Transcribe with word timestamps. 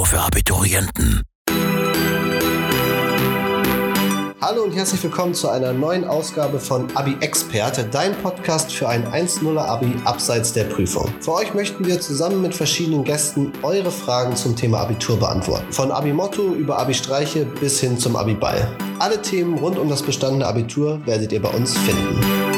nur 0.00 0.06
für 0.06 0.20
Abiturienten. 0.20 1.24
Hallo 4.40 4.62
und 4.62 4.72
herzlich 4.74 5.02
willkommen 5.02 5.34
zu 5.34 5.50
einer 5.50 5.74
neuen 5.74 6.06
Ausgabe 6.06 6.58
von 6.58 6.90
Abi 6.96 7.18
Experte, 7.20 7.84
dein 7.84 8.14
Podcast 8.22 8.72
für 8.72 8.88
ein 8.88 9.06
1.0er 9.08 9.58
Abi 9.58 9.94
abseits 10.06 10.54
der 10.54 10.64
Prüfung. 10.64 11.12
Für 11.20 11.34
euch 11.34 11.52
möchten 11.52 11.84
wir 11.84 12.00
zusammen 12.00 12.40
mit 12.40 12.54
verschiedenen 12.54 13.04
Gästen 13.04 13.52
eure 13.62 13.90
Fragen 13.90 14.34
zum 14.36 14.56
Thema 14.56 14.80
Abitur 14.80 15.18
beantworten. 15.18 15.70
Von 15.70 15.90
Abi 15.90 16.14
Motto 16.14 16.54
über 16.54 16.78
Abi 16.78 16.94
Streiche 16.94 17.44
bis 17.44 17.78
hin 17.80 17.98
zum 17.98 18.16
Abi 18.16 18.32
Ball. 18.32 18.74
Alle 19.00 19.20
Themen 19.20 19.58
rund 19.58 19.78
um 19.78 19.90
das 19.90 20.02
bestandene 20.02 20.46
Abitur 20.46 21.04
werdet 21.04 21.30
ihr 21.30 21.42
bei 21.42 21.50
uns 21.50 21.76
finden. 21.76 22.49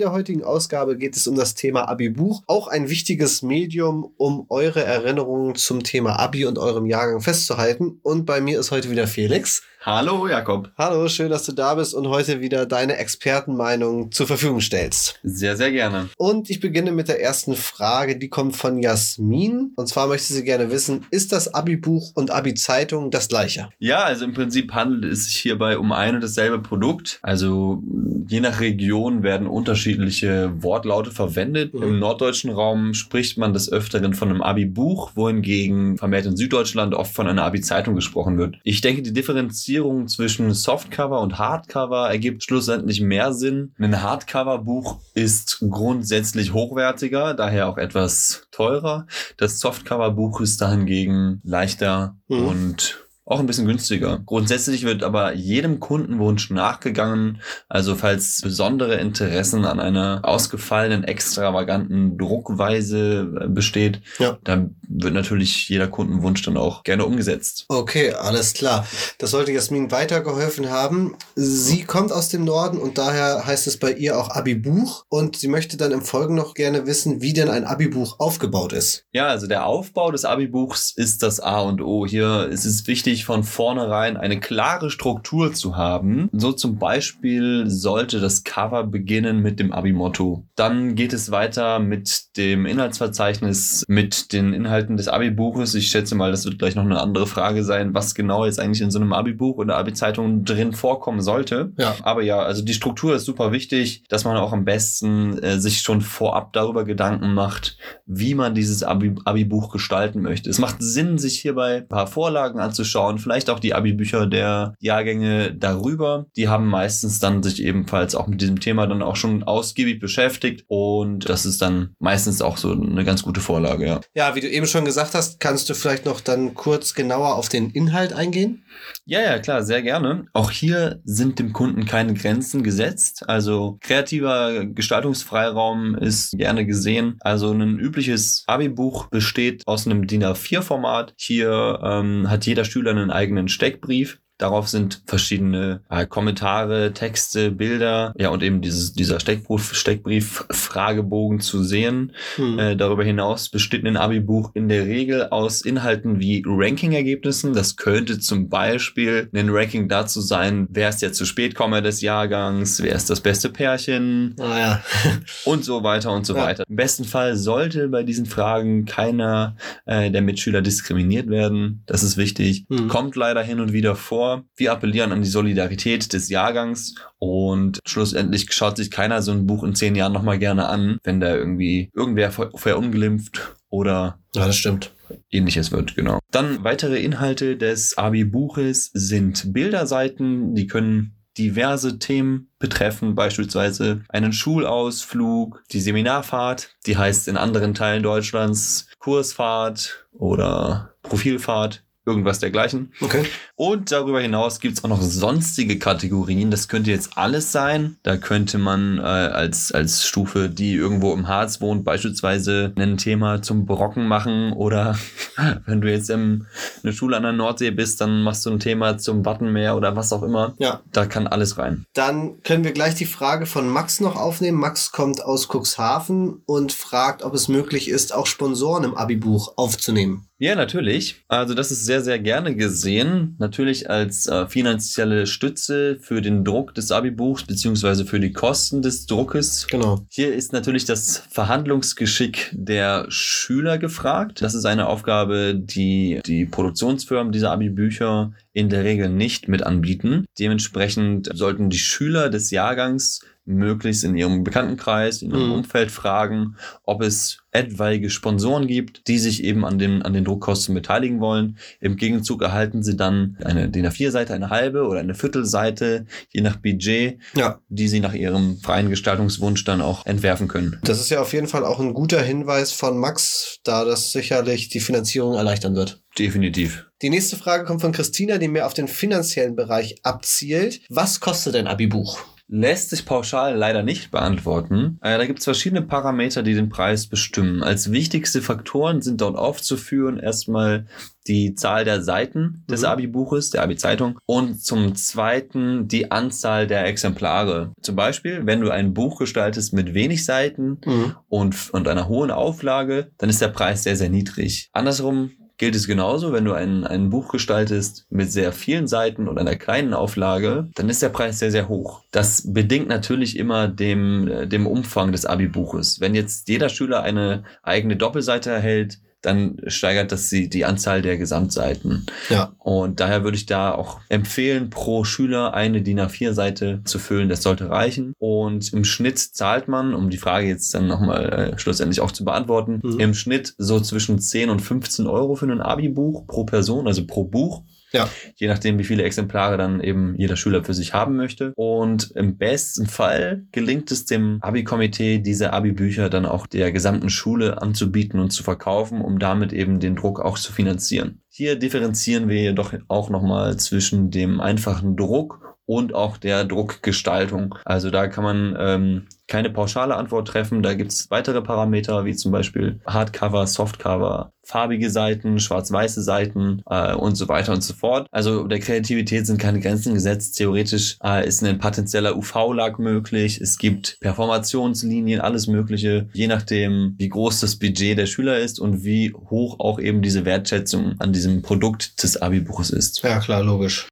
Der 0.00 0.12
heutigen 0.12 0.42
Ausgabe 0.42 0.96
geht 0.96 1.16
es 1.16 1.28
um 1.28 1.36
das 1.36 1.54
Thema 1.54 1.88
Abi-Buch, 1.88 2.42
auch 2.46 2.66
ein 2.66 2.88
wichtiges 2.88 3.42
Medium, 3.42 4.12
um 4.16 4.46
eure 4.48 4.82
Erinnerungen 4.82 5.54
zum 5.54 5.82
Thema 5.82 6.18
Abi 6.18 6.46
und 6.46 6.58
eurem 6.58 6.86
Jahrgang 6.86 7.20
festzuhalten. 7.20 8.00
Und 8.02 8.24
bei 8.24 8.40
mir 8.40 8.58
ist 8.58 8.70
heute 8.70 8.90
wieder 8.90 9.06
Felix. 9.06 9.62
Hallo 9.82 10.28
Jakob. 10.28 10.70
Hallo, 10.76 11.08
schön, 11.08 11.30
dass 11.30 11.46
du 11.46 11.52
da 11.52 11.74
bist 11.74 11.94
und 11.94 12.06
heute 12.06 12.42
wieder 12.42 12.66
deine 12.66 12.98
Expertenmeinung 12.98 14.12
zur 14.12 14.26
Verfügung 14.26 14.60
stellst. 14.60 15.18
Sehr, 15.22 15.56
sehr 15.56 15.72
gerne. 15.72 16.10
Und 16.18 16.50
ich 16.50 16.60
beginne 16.60 16.92
mit 16.92 17.08
der 17.08 17.22
ersten 17.22 17.56
Frage, 17.56 18.18
die 18.18 18.28
kommt 18.28 18.54
von 18.56 18.82
Jasmin. 18.82 19.72
Und 19.76 19.88
zwar 19.88 20.06
möchte 20.06 20.34
sie 20.34 20.44
gerne 20.44 20.70
wissen, 20.70 21.06
ist 21.10 21.32
das 21.32 21.54
Abi-Buch 21.54 22.12
und 22.14 22.30
Abi-Zeitung 22.30 23.10
das 23.10 23.28
gleiche? 23.28 23.70
Ja, 23.78 24.02
also 24.02 24.26
im 24.26 24.34
Prinzip 24.34 24.74
handelt 24.74 25.10
es 25.10 25.24
sich 25.24 25.36
hierbei 25.36 25.78
um 25.78 25.92
ein 25.92 26.16
und 26.16 26.20
dasselbe 26.20 26.58
Produkt. 26.58 27.18
Also 27.22 27.82
je 28.28 28.40
nach 28.40 28.60
Region 28.60 29.22
werden 29.22 29.46
unterschiedliche 29.46 30.52
Wortlaute 30.62 31.10
verwendet. 31.10 31.72
Mhm. 31.72 31.82
Im 31.84 31.98
norddeutschen 31.98 32.50
Raum 32.50 32.92
spricht 32.92 33.38
man 33.38 33.54
des 33.54 33.72
Öfteren 33.72 34.12
von 34.12 34.28
einem 34.28 34.42
Abi-Buch, 34.42 35.12
wohingegen 35.14 35.96
vermehrt 35.96 36.26
in 36.26 36.36
Süddeutschland 36.36 36.94
oft 36.94 37.14
von 37.14 37.26
einer 37.26 37.44
Abi-Zeitung 37.44 37.94
gesprochen 37.94 38.36
wird. 38.36 38.58
Ich 38.62 38.82
denke, 38.82 39.00
die 39.00 39.14
Differenzierung 39.14 39.69
Differenzierung 39.70 40.08
zwischen 40.08 40.52
Softcover 40.52 41.20
und 41.20 41.38
Hardcover 41.38 42.10
ergibt 42.10 42.42
schlussendlich 42.42 43.00
mehr 43.00 43.32
Sinn. 43.32 43.72
Ein 43.78 44.02
Hardcover-Buch 44.02 44.98
ist 45.14 45.64
grundsätzlich 45.70 46.52
hochwertiger, 46.52 47.34
daher 47.34 47.68
auch 47.68 47.78
etwas 47.78 48.48
teurer. 48.50 49.06
Das 49.36 49.60
Softcover-Buch 49.60 50.40
ist 50.40 50.60
dahingegen 50.60 51.40
leichter 51.44 52.16
mhm. 52.26 52.46
und 52.46 53.09
auch 53.30 53.38
ein 53.38 53.46
bisschen 53.46 53.66
günstiger. 53.66 54.20
Grundsätzlich 54.26 54.84
wird 54.84 55.04
aber 55.04 55.34
jedem 55.34 55.78
Kundenwunsch 55.78 56.50
nachgegangen. 56.50 57.40
Also 57.68 57.94
falls 57.94 58.40
besondere 58.42 58.96
Interessen 58.96 59.64
an 59.64 59.78
einer 59.78 60.20
ausgefallenen, 60.24 61.04
extravaganten 61.04 62.18
Druckweise 62.18 63.32
äh, 63.40 63.48
besteht, 63.48 64.00
ja. 64.18 64.38
dann 64.42 64.74
wird 64.88 65.14
natürlich 65.14 65.68
jeder 65.68 65.86
Kundenwunsch 65.86 66.42
dann 66.42 66.56
auch 66.56 66.82
gerne 66.82 67.04
umgesetzt. 67.04 67.66
Okay, 67.68 68.12
alles 68.14 68.52
klar. 68.52 68.84
Das 69.18 69.30
sollte 69.30 69.52
Jasmin 69.52 69.92
weitergeholfen 69.92 70.70
haben. 70.70 71.14
Sie 71.36 71.84
kommt 71.84 72.10
aus 72.10 72.30
dem 72.30 72.44
Norden 72.44 72.78
und 72.78 72.98
daher 72.98 73.46
heißt 73.46 73.68
es 73.68 73.76
bei 73.78 73.92
ihr 73.92 74.18
auch 74.18 74.30
Abi-Buch 74.30 75.04
und 75.08 75.36
sie 75.36 75.48
möchte 75.48 75.76
dann 75.76 75.92
im 75.92 76.02
Folgen 76.02 76.34
noch 76.34 76.54
gerne 76.54 76.86
wissen, 76.86 77.22
wie 77.22 77.32
denn 77.32 77.48
ein 77.48 77.64
Abi-Buch 77.64 78.18
aufgebaut 78.18 78.72
ist. 78.72 79.04
Ja, 79.12 79.28
also 79.28 79.46
der 79.46 79.66
Aufbau 79.66 80.10
des 80.10 80.24
Abi-Buchs 80.24 80.92
ist 80.96 81.22
das 81.22 81.38
A 81.38 81.60
und 81.60 81.80
O. 81.80 82.06
Hier 82.06 82.48
ist 82.48 82.64
es 82.64 82.88
wichtig, 82.88 83.19
wichtig, 83.20 83.24
von 83.24 83.44
vornherein 83.44 84.16
eine 84.16 84.40
klare 84.40 84.90
Struktur 84.90 85.52
zu 85.52 85.76
haben. 85.76 86.28
So 86.32 86.52
zum 86.52 86.78
Beispiel 86.78 87.64
sollte 87.68 88.20
das 88.20 88.44
Cover 88.44 88.84
beginnen 88.84 89.40
mit 89.40 89.60
dem 89.60 89.72
Abi-Motto. 89.72 90.44
Dann 90.56 90.94
geht 90.94 91.12
es 91.12 91.30
weiter 91.30 91.78
mit 91.78 92.36
dem 92.36 92.66
Inhaltsverzeichnis, 92.66 93.84
mit 93.88 94.32
den 94.32 94.52
Inhalten 94.52 94.96
des 94.96 95.08
Abi-Buches. 95.08 95.74
Ich 95.74 95.88
schätze 95.88 96.14
mal, 96.14 96.30
das 96.30 96.44
wird 96.44 96.58
gleich 96.58 96.74
noch 96.74 96.84
eine 96.84 97.00
andere 97.00 97.26
Frage 97.26 97.62
sein, 97.62 97.94
was 97.94 98.14
genau 98.14 98.44
jetzt 98.44 98.60
eigentlich 98.60 98.82
in 98.82 98.90
so 98.90 98.98
einem 98.98 99.12
Abi-Buch 99.12 99.58
oder 99.58 99.76
Abi-Zeitung 99.76 100.44
drin 100.44 100.72
vorkommen 100.72 101.20
sollte. 101.20 101.72
Ja. 101.78 101.94
Aber 102.02 102.22
ja, 102.22 102.40
also 102.40 102.62
die 102.62 102.74
Struktur 102.74 103.14
ist 103.14 103.24
super 103.24 103.52
wichtig, 103.52 104.04
dass 104.08 104.24
man 104.24 104.36
auch 104.36 104.52
am 104.52 104.64
besten 104.64 105.38
äh, 105.38 105.58
sich 105.58 105.82
schon 105.82 106.00
vorab 106.00 106.52
darüber 106.52 106.84
Gedanken 106.84 107.34
macht, 107.34 107.76
wie 108.06 108.34
man 108.34 108.54
dieses 108.54 108.82
Abi-Buch 108.82 109.72
gestalten 109.72 110.22
möchte. 110.22 110.50
Es 110.50 110.58
macht 110.58 110.76
Sinn, 110.80 111.18
sich 111.18 111.40
hierbei 111.40 111.78
ein 111.78 111.88
paar 111.88 112.06
Vorlagen 112.06 112.60
anzuschauen 112.60 112.99
und 113.08 113.18
vielleicht 113.18 113.50
auch 113.50 113.58
die 113.60 113.74
Abi-Bücher 113.74 114.26
der 114.26 114.74
Jahrgänge 114.80 115.54
darüber. 115.54 116.26
Die 116.36 116.48
haben 116.48 116.66
meistens 116.66 117.18
dann 117.18 117.42
sich 117.42 117.62
ebenfalls 117.62 118.14
auch 118.14 118.26
mit 118.26 118.40
diesem 118.40 118.60
Thema 118.60 118.86
dann 118.86 119.02
auch 119.02 119.16
schon 119.16 119.42
ausgiebig 119.42 120.00
beschäftigt 120.00 120.64
und 120.68 121.28
das 121.28 121.46
ist 121.46 121.62
dann 121.62 121.94
meistens 121.98 122.42
auch 122.42 122.56
so 122.56 122.72
eine 122.72 123.04
ganz 123.04 123.22
gute 123.22 123.40
Vorlage, 123.40 123.86
ja. 123.86 124.00
Ja, 124.14 124.34
wie 124.34 124.40
du 124.40 124.48
eben 124.48 124.66
schon 124.66 124.84
gesagt 124.84 125.14
hast, 125.14 125.40
kannst 125.40 125.68
du 125.68 125.74
vielleicht 125.74 126.06
noch 126.06 126.20
dann 126.20 126.54
kurz 126.54 126.94
genauer 126.94 127.34
auf 127.34 127.48
den 127.48 127.70
Inhalt 127.70 128.12
eingehen? 128.12 128.64
Ja, 129.04 129.20
ja, 129.20 129.38
klar, 129.38 129.62
sehr 129.62 129.82
gerne. 129.82 130.26
Auch 130.32 130.50
hier 130.50 131.00
sind 131.04 131.38
dem 131.38 131.52
Kunden 131.52 131.84
keine 131.84 132.14
Grenzen 132.14 132.62
gesetzt. 132.62 133.28
Also 133.28 133.78
kreativer 133.80 134.66
Gestaltungsfreiraum 134.66 135.94
ist 135.96 136.32
gerne 136.32 136.66
gesehen. 136.66 137.16
Also 137.20 137.52
ein 137.52 137.78
übliches 137.78 138.44
Abi-Buch 138.46 139.08
besteht 139.08 139.66
aus 139.66 139.86
einem 139.86 140.06
DIN 140.06 140.24
A4-Format. 140.24 141.14
Hier 141.16 141.80
ähm, 141.82 142.30
hat 142.30 142.46
jeder 142.46 142.64
Schüler 142.64 142.89
einen 142.90 143.10
eigenen 143.10 143.48
Steckbrief 143.48 144.20
Darauf 144.40 144.68
sind 144.68 145.02
verschiedene 145.04 145.82
äh, 145.90 146.06
Kommentare, 146.06 146.94
Texte, 146.94 147.50
Bilder, 147.50 148.14
ja 148.16 148.30
und 148.30 148.42
eben 148.42 148.62
dieses, 148.62 148.94
dieser 148.94 149.20
Steckbrief, 149.20 149.74
Steckbrief 149.74 150.46
Fragebogen 150.50 151.40
zu 151.40 151.62
sehen. 151.62 152.12
Hm. 152.36 152.58
Äh, 152.58 152.76
darüber 152.76 153.04
hinaus 153.04 153.50
besteht 153.50 153.84
ein 153.84 153.98
Abi-Buch 153.98 154.52
in 154.54 154.70
der 154.70 154.86
Regel 154.86 155.28
aus 155.28 155.60
Inhalten 155.60 156.20
wie 156.20 156.42
Ranking-Ergebnissen. 156.46 157.52
Das 157.52 157.76
könnte 157.76 158.18
zum 158.18 158.48
Beispiel 158.48 159.28
ein 159.34 159.50
Ranking 159.50 159.90
dazu 159.90 160.22
sein, 160.22 160.66
wer 160.70 160.88
ist 160.88 161.02
der 161.02 161.12
zu 161.12 161.26
spät 161.26 161.54
komme 161.54 161.82
des 161.82 162.00
Jahrgangs, 162.00 162.82
wer 162.82 162.94
ist 162.94 163.10
das 163.10 163.20
beste 163.20 163.50
Pärchen 163.50 164.36
oh 164.38 164.44
ja. 164.44 164.82
und 165.44 165.66
so 165.66 165.82
weiter 165.82 166.12
und 166.12 166.24
so 166.24 166.34
ja. 166.34 166.44
weiter. 166.44 166.64
Im 166.66 166.76
besten 166.76 167.04
Fall 167.04 167.36
sollte 167.36 167.88
bei 167.88 168.04
diesen 168.04 168.24
Fragen 168.24 168.86
keiner 168.86 169.54
äh, 169.84 170.10
der 170.10 170.22
Mitschüler 170.22 170.62
diskriminiert 170.62 171.28
werden. 171.28 171.82
Das 171.84 172.02
ist 172.02 172.16
wichtig. 172.16 172.64
Hm. 172.70 172.88
Kommt 172.88 173.16
leider 173.16 173.42
hin 173.42 173.60
und 173.60 173.74
wieder 173.74 173.96
vor 173.96 174.29
wir 174.56 174.72
appellieren 174.72 175.12
an 175.12 175.22
die 175.22 175.28
Solidarität 175.28 176.12
des 176.12 176.28
Jahrgangs 176.28 176.94
und 177.18 177.80
schlussendlich 177.86 178.52
schaut 178.52 178.76
sich 178.76 178.90
keiner 178.90 179.22
so 179.22 179.32
ein 179.32 179.46
Buch 179.46 179.64
in 179.64 179.74
zehn 179.74 179.94
Jahren 179.94 180.12
nochmal 180.12 180.38
gerne 180.38 180.68
an, 180.68 180.98
wenn 181.04 181.20
da 181.20 181.34
irgendwie 181.34 181.90
irgendwer 181.94 182.30
verunglimpft 182.30 183.56
oder 183.68 184.18
ja, 184.34 184.46
das 184.46 184.56
stimmt. 184.56 184.92
Ähnliches 185.30 185.72
wird, 185.72 185.96
genau. 185.96 186.20
Dann 186.30 186.62
weitere 186.62 187.00
Inhalte 187.00 187.56
des 187.56 187.98
Abi-Buches 187.98 188.90
sind 188.94 189.52
Bilderseiten, 189.52 190.54
die 190.54 190.68
können 190.68 191.16
diverse 191.38 191.98
Themen 191.98 192.50
betreffen, 192.58 193.14
beispielsweise 193.14 194.02
einen 194.08 194.32
Schulausflug, 194.32 195.62
die 195.70 195.80
Seminarfahrt, 195.80 196.76
die 196.86 196.96
heißt 196.96 197.28
in 197.28 197.36
anderen 197.36 197.74
Teilen 197.74 198.02
Deutschlands 198.02 198.88
Kursfahrt 198.98 200.06
oder 200.12 200.94
Profilfahrt 201.02 201.84
irgendwas 202.10 202.38
dergleichen. 202.38 202.92
Okay. 203.00 203.24
Und 203.56 203.92
darüber 203.92 204.20
hinaus 204.20 204.60
gibt 204.60 204.78
es 204.78 204.84
auch 204.84 204.88
noch 204.88 205.02
sonstige 205.02 205.78
Kategorien. 205.78 206.50
Das 206.50 206.68
könnte 206.68 206.90
jetzt 206.90 207.16
alles 207.16 207.52
sein. 207.52 207.96
Da 208.02 208.16
könnte 208.16 208.58
man 208.58 208.98
äh, 208.98 209.02
als, 209.02 209.72
als 209.72 210.06
Stufe, 210.06 210.48
die 210.48 210.74
irgendwo 210.74 211.12
im 211.12 211.28
Harz 211.28 211.60
wohnt, 211.60 211.84
beispielsweise 211.84 212.72
ein 212.76 212.96
Thema 212.96 213.42
zum 213.42 213.66
Brocken 213.66 214.06
machen. 214.06 214.52
Oder 214.52 214.98
wenn 215.66 215.80
du 215.80 215.90
jetzt 215.90 216.10
in 216.10 216.46
einer 216.82 216.92
Schule 216.92 217.16
an 217.16 217.22
der 217.22 217.32
Nordsee 217.32 217.70
bist, 217.70 218.00
dann 218.00 218.22
machst 218.22 218.44
du 218.46 218.50
ein 218.50 218.60
Thema 218.60 218.98
zum 218.98 219.24
Wattenmeer 219.24 219.76
oder 219.76 219.96
was 219.96 220.12
auch 220.12 220.22
immer. 220.22 220.54
Ja. 220.58 220.80
Da 220.92 221.06
kann 221.06 221.26
alles 221.26 221.58
rein. 221.58 221.84
Dann 221.94 222.42
können 222.42 222.64
wir 222.64 222.72
gleich 222.72 222.94
die 222.94 223.06
Frage 223.06 223.46
von 223.46 223.68
Max 223.68 224.00
noch 224.00 224.16
aufnehmen. 224.16 224.58
Max 224.58 224.92
kommt 224.92 225.22
aus 225.22 225.48
Cuxhaven 225.48 226.42
und 226.46 226.72
fragt, 226.72 227.22
ob 227.22 227.34
es 227.34 227.48
möglich 227.48 227.88
ist, 227.88 228.14
auch 228.14 228.26
Sponsoren 228.26 228.84
im 228.84 228.94
Abi-Buch 228.94 229.54
aufzunehmen. 229.56 230.29
Ja, 230.42 230.54
natürlich. 230.54 231.16
Also 231.28 231.52
das 231.52 231.70
ist 231.70 231.84
sehr, 231.84 232.00
sehr 232.00 232.18
gerne 232.18 232.56
gesehen. 232.56 233.36
Natürlich 233.38 233.90
als 233.90 234.26
äh, 234.26 234.46
finanzielle 234.46 235.26
Stütze 235.26 235.98
für 236.00 236.22
den 236.22 236.46
Druck 236.46 236.74
des 236.74 236.90
Abi-Buchs 236.90 237.44
beziehungsweise 237.44 238.06
für 238.06 238.20
die 238.20 238.32
Kosten 238.32 238.80
des 238.80 239.04
Druckes. 239.04 239.66
Genau. 239.70 240.06
Hier 240.08 240.34
ist 240.34 240.54
natürlich 240.54 240.86
das 240.86 241.18
Verhandlungsgeschick 241.30 242.52
der 242.52 243.04
Schüler 243.10 243.76
gefragt. 243.76 244.40
Das 244.40 244.54
ist 244.54 244.64
eine 244.64 244.86
Aufgabe, 244.86 245.54
die 245.54 246.20
die 246.24 246.46
Produktionsfirmen 246.46 247.32
dieser 247.32 247.52
Abi-Bücher 247.52 248.32
in 248.54 248.70
der 248.70 248.82
Regel 248.82 249.10
nicht 249.10 249.46
mit 249.46 249.62
anbieten. 249.62 250.24
Dementsprechend 250.38 251.28
sollten 251.34 251.68
die 251.68 251.78
Schüler 251.78 252.30
des 252.30 252.50
Jahrgangs 252.50 253.20
möglichst 253.54 254.04
in 254.04 254.16
ihrem 254.16 254.44
Bekanntenkreis, 254.44 255.22
in 255.22 255.30
ihrem 255.30 255.46
Mhm. 255.48 255.52
Umfeld 255.52 255.90
fragen, 255.90 256.56
ob 256.84 257.02
es 257.02 257.38
etwaige 257.52 258.10
Sponsoren 258.10 258.68
gibt, 258.68 259.08
die 259.08 259.18
sich 259.18 259.42
eben 259.42 259.64
an 259.64 259.78
den, 259.78 260.02
an 260.02 260.12
den 260.12 260.24
Druckkosten 260.24 260.72
beteiligen 260.74 261.18
wollen. 261.20 261.58
Im 261.80 261.96
Gegenzug 261.96 262.42
erhalten 262.42 262.82
sie 262.84 262.96
dann 262.96 263.36
eine 263.44 263.68
DIN 263.68 263.86
A4-Seite, 263.88 264.32
eine 264.34 264.50
halbe 264.50 264.84
oder 264.86 265.00
eine 265.00 265.14
Viertelseite, 265.14 266.06
je 266.28 266.42
nach 266.42 266.56
Budget, 266.56 267.18
Ja, 267.34 267.58
die 267.68 267.88
sie 267.88 267.98
nach 268.00 268.14
ihrem 268.14 268.58
freien 268.58 268.88
Gestaltungswunsch 268.88 269.64
dann 269.64 269.80
auch 269.80 270.06
entwerfen 270.06 270.46
können. 270.46 270.78
das 270.84 271.00
ist 271.00 271.10
ja 271.10 271.20
auf 271.20 271.32
jeden 271.32 271.48
Fall 271.48 271.64
auch 271.64 271.80
ein 271.80 271.92
guter 271.92 272.22
Hinweis 272.22 272.70
von 272.72 272.96
Max, 272.98 273.58
da 273.64 273.84
das 273.84 274.12
sicherlich 274.12 274.68
die 274.68 274.80
Finanzierung 274.80 275.34
erleichtern 275.34 275.74
wird. 275.74 276.00
Definitiv. 276.18 276.86
Die 277.02 277.10
nächste 277.10 277.36
Frage 277.36 277.64
kommt 277.64 277.80
von 277.80 277.92
Christina, 277.92 278.38
die 278.38 278.48
mehr 278.48 278.66
auf 278.66 278.74
den 278.74 278.86
finanziellen 278.88 279.56
Bereich 279.56 279.96
abzielt. 280.02 280.80
Was 280.88 281.18
kostet 281.20 281.56
ein 281.56 281.66
Abi-Buch? 281.66 282.18
Lässt 282.52 282.90
sich 282.90 283.04
pauschal 283.06 283.54
leider 283.56 283.84
nicht 283.84 284.10
beantworten. 284.10 284.98
Äh, 285.02 285.18
da 285.18 285.24
gibt 285.24 285.38
es 285.38 285.44
verschiedene 285.44 285.82
Parameter, 285.82 286.42
die 286.42 286.54
den 286.54 286.68
Preis 286.68 287.06
bestimmen. 287.06 287.62
Als 287.62 287.92
wichtigste 287.92 288.42
Faktoren 288.42 289.02
sind 289.02 289.20
dort 289.20 289.36
aufzuführen 289.36 290.18
erstmal 290.18 290.86
die 291.28 291.54
Zahl 291.54 291.84
der 291.84 292.02
Seiten 292.02 292.64
des 292.68 292.80
Mhm. 292.80 292.86
Abi-Buches, 292.86 293.50
der 293.50 293.62
Abi-Zeitung 293.62 294.18
und 294.26 294.60
zum 294.64 294.96
zweiten 294.96 295.86
die 295.86 296.10
Anzahl 296.10 296.66
der 296.66 296.86
Exemplare. 296.86 297.72
Zum 297.82 297.94
Beispiel, 297.94 298.46
wenn 298.46 298.60
du 298.62 298.70
ein 298.70 298.94
Buch 298.94 299.18
gestaltest 299.20 299.72
mit 299.72 299.94
wenig 299.94 300.24
Seiten 300.24 300.78
Mhm. 300.84 301.14
und, 301.28 301.70
und 301.72 301.86
einer 301.86 302.08
hohen 302.08 302.30
Auflage, 302.32 303.12
dann 303.18 303.30
ist 303.30 303.40
der 303.40 303.48
Preis 303.48 303.84
sehr, 303.84 303.94
sehr 303.96 304.08
niedrig. 304.10 304.70
Andersrum 304.72 305.30
gilt 305.60 305.74
es 305.74 305.86
genauso, 305.86 306.32
wenn 306.32 306.46
du 306.46 306.54
ein, 306.54 306.84
ein 306.84 307.10
Buch 307.10 307.28
gestaltest 307.28 308.06
mit 308.08 308.32
sehr 308.32 308.50
vielen 308.50 308.88
Seiten 308.88 309.28
und 309.28 309.38
einer 309.38 309.56
kleinen 309.56 309.92
Auflage, 309.92 310.70
dann 310.74 310.88
ist 310.88 311.02
der 311.02 311.10
Preis 311.10 311.38
sehr, 311.38 311.50
sehr 311.50 311.68
hoch. 311.68 312.00
Das 312.12 312.54
bedingt 312.54 312.88
natürlich 312.88 313.38
immer 313.38 313.68
dem, 313.68 314.26
äh, 314.26 314.46
dem 314.46 314.66
Umfang 314.66 315.12
des 315.12 315.26
Abi-Buches. 315.26 316.00
Wenn 316.00 316.14
jetzt 316.14 316.48
jeder 316.48 316.70
Schüler 316.70 317.02
eine 317.02 317.44
eigene 317.62 317.96
Doppelseite 317.96 318.50
erhält, 318.50 319.00
dann 319.22 319.56
steigert 319.66 320.12
das 320.12 320.28
die, 320.28 320.48
die 320.48 320.64
Anzahl 320.64 321.02
der 321.02 321.18
Gesamtseiten. 321.18 322.06
Ja. 322.28 322.52
Und 322.58 323.00
daher 323.00 323.22
würde 323.24 323.36
ich 323.36 323.46
da 323.46 323.72
auch 323.74 324.00
empfehlen, 324.08 324.70
pro 324.70 325.04
Schüler 325.04 325.54
eine 325.54 325.82
DIN 325.82 326.00
A4-Seite 326.00 326.80
zu 326.84 326.98
füllen. 326.98 327.28
Das 327.28 327.42
sollte 327.42 327.68
reichen. 327.70 328.14
Und 328.18 328.72
im 328.72 328.84
Schnitt 328.84 329.18
zahlt 329.18 329.68
man, 329.68 329.94
um 329.94 330.10
die 330.10 330.16
Frage 330.18 330.46
jetzt 330.48 330.72
dann 330.74 330.86
nochmal 330.86 331.52
äh, 331.54 331.58
schlussendlich 331.58 332.00
auch 332.00 332.12
zu 332.12 332.24
beantworten, 332.24 332.80
Mhm. 332.82 333.00
im 333.00 333.14
Schnitt 333.14 333.54
so 333.58 333.80
zwischen 333.80 334.18
10 334.18 334.50
und 334.50 334.60
15 334.60 335.06
Euro 335.06 335.34
für 335.36 335.46
ein 335.46 335.60
Abi-Buch 335.60 336.26
pro 336.26 336.44
Person, 336.44 336.86
also 336.86 337.06
pro 337.06 337.24
Buch. 337.24 337.62
Ja. 337.92 338.08
Je 338.36 338.48
nachdem, 338.48 338.78
wie 338.78 338.84
viele 338.84 339.02
Exemplare 339.02 339.56
dann 339.56 339.80
eben 339.80 340.14
jeder 340.16 340.36
Schüler 340.36 340.64
für 340.64 340.74
sich 340.74 340.94
haben 340.94 341.16
möchte. 341.16 341.52
Und 341.56 342.12
im 342.14 342.36
besten 342.36 342.86
Fall 342.86 343.44
gelingt 343.52 343.90
es 343.90 344.04
dem 344.04 344.38
Abi-Komitee, 344.40 345.18
diese 345.18 345.52
Abi-Bücher 345.52 346.08
dann 346.08 346.26
auch 346.26 346.46
der 346.46 346.72
gesamten 346.72 347.10
Schule 347.10 347.60
anzubieten 347.60 348.20
und 348.20 348.30
zu 348.30 348.42
verkaufen, 348.42 349.00
um 349.00 349.18
damit 349.18 349.52
eben 349.52 349.80
den 349.80 349.96
Druck 349.96 350.20
auch 350.20 350.38
zu 350.38 350.52
finanzieren. 350.52 351.22
Hier 351.28 351.56
differenzieren 351.56 352.28
wir 352.28 352.40
jedoch 352.40 352.74
auch 352.88 353.10
nochmal 353.10 353.56
zwischen 353.56 354.10
dem 354.10 354.40
einfachen 354.40 354.96
Druck 354.96 355.50
und 355.70 355.94
auch 355.94 356.16
der 356.16 356.44
Druckgestaltung. 356.44 357.54
Also 357.64 357.90
da 357.90 358.08
kann 358.08 358.24
man 358.24 358.56
ähm, 358.58 359.06
keine 359.28 359.50
pauschale 359.50 359.94
Antwort 359.94 360.26
treffen. 360.26 360.64
Da 360.64 360.74
gibt 360.74 360.90
es 360.90 361.08
weitere 361.12 361.42
Parameter, 361.42 362.04
wie 362.04 362.16
zum 362.16 362.32
Beispiel 362.32 362.80
Hardcover, 362.88 363.46
Softcover, 363.46 364.32
farbige 364.42 364.90
Seiten, 364.90 365.38
schwarz-weiße 365.38 366.02
Seiten 366.02 366.62
äh, 366.68 366.92
und 366.94 367.14
so 367.14 367.28
weiter 367.28 367.52
und 367.52 367.62
so 367.62 367.74
fort. 367.74 368.08
Also 368.10 368.48
der 368.48 368.58
Kreativität 368.58 369.28
sind 369.28 369.38
keine 369.38 369.60
Grenzen 369.60 369.94
gesetzt. 369.94 370.36
Theoretisch 370.38 370.98
äh, 371.04 371.24
ist 371.24 371.44
ein 371.44 371.60
potenzieller 371.60 372.16
UV-Lag 372.16 372.78
möglich. 372.78 373.40
Es 373.40 373.56
gibt 373.56 373.96
Performationslinien, 374.00 375.20
alles 375.20 375.46
Mögliche, 375.46 376.08
je 376.12 376.26
nachdem, 376.26 376.96
wie 376.98 377.10
groß 377.10 377.38
das 377.38 377.54
Budget 377.54 377.96
der 377.96 378.06
Schüler 378.06 378.40
ist 378.40 378.58
und 378.58 378.82
wie 378.82 379.12
hoch 379.12 379.60
auch 379.60 379.78
eben 379.78 380.02
diese 380.02 380.24
Wertschätzung 380.24 380.96
an 380.98 381.12
diesem 381.12 381.42
Produkt 381.42 382.02
des 382.02 382.20
Abi-Buches 382.20 382.70
ist. 382.70 383.04
Ja, 383.04 383.20
klar, 383.20 383.44
logisch. 383.44 383.86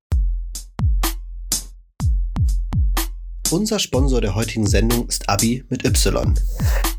Unser 3.50 3.79
Sponsor 3.79 4.21
der 4.21 4.35
heutigen 4.35 4.67
Sendung 4.67 5.09
ist 5.09 5.27
Abi 5.27 5.65
mit 5.71 5.83
Y. 5.83 6.35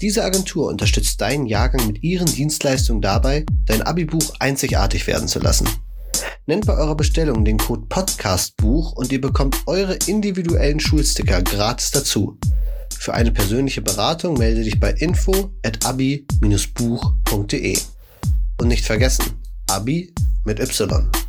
Diese 0.02 0.24
Agentur 0.24 0.68
unterstützt 0.68 1.22
deinen 1.22 1.46
Jahrgang 1.46 1.86
mit 1.86 2.02
ihren 2.02 2.26
Dienstleistungen 2.26 3.04
dabei, 3.04 3.46
dein 3.68 3.84
Abi-Buch 3.84 4.34
einzigartig 4.40 5.06
werden 5.06 5.28
zu 5.28 5.38
lassen. 5.38 5.70
Nennt 6.48 6.66
bei 6.66 6.76
eurer 6.76 6.96
Bestellung 6.96 7.46
den 7.46 7.60
Code 7.60 7.86
PODCASTBUCH 7.88 8.94
und 8.94 9.12
ihr 9.12 9.22
bekommt 9.22 9.58
eure 9.68 9.94
individuellen 10.08 10.80
Schulsticker 10.80 11.44
gratis 11.44 11.92
dazu. 11.92 12.40
Für 12.98 13.14
eine 13.14 13.32
persönliche 13.32 13.84
Beratung 13.84 14.34
melde 14.36 14.64
dich 14.64 14.80
bei 14.80 14.92
info 14.94 15.52
at 15.64 15.86
abi-buch.de. 15.86 17.78
Und 18.60 18.68
nicht 18.68 18.86
vergessen, 18.86 19.26
Abi 19.68 20.12
mit 20.46 20.60
Y. 20.60 21.29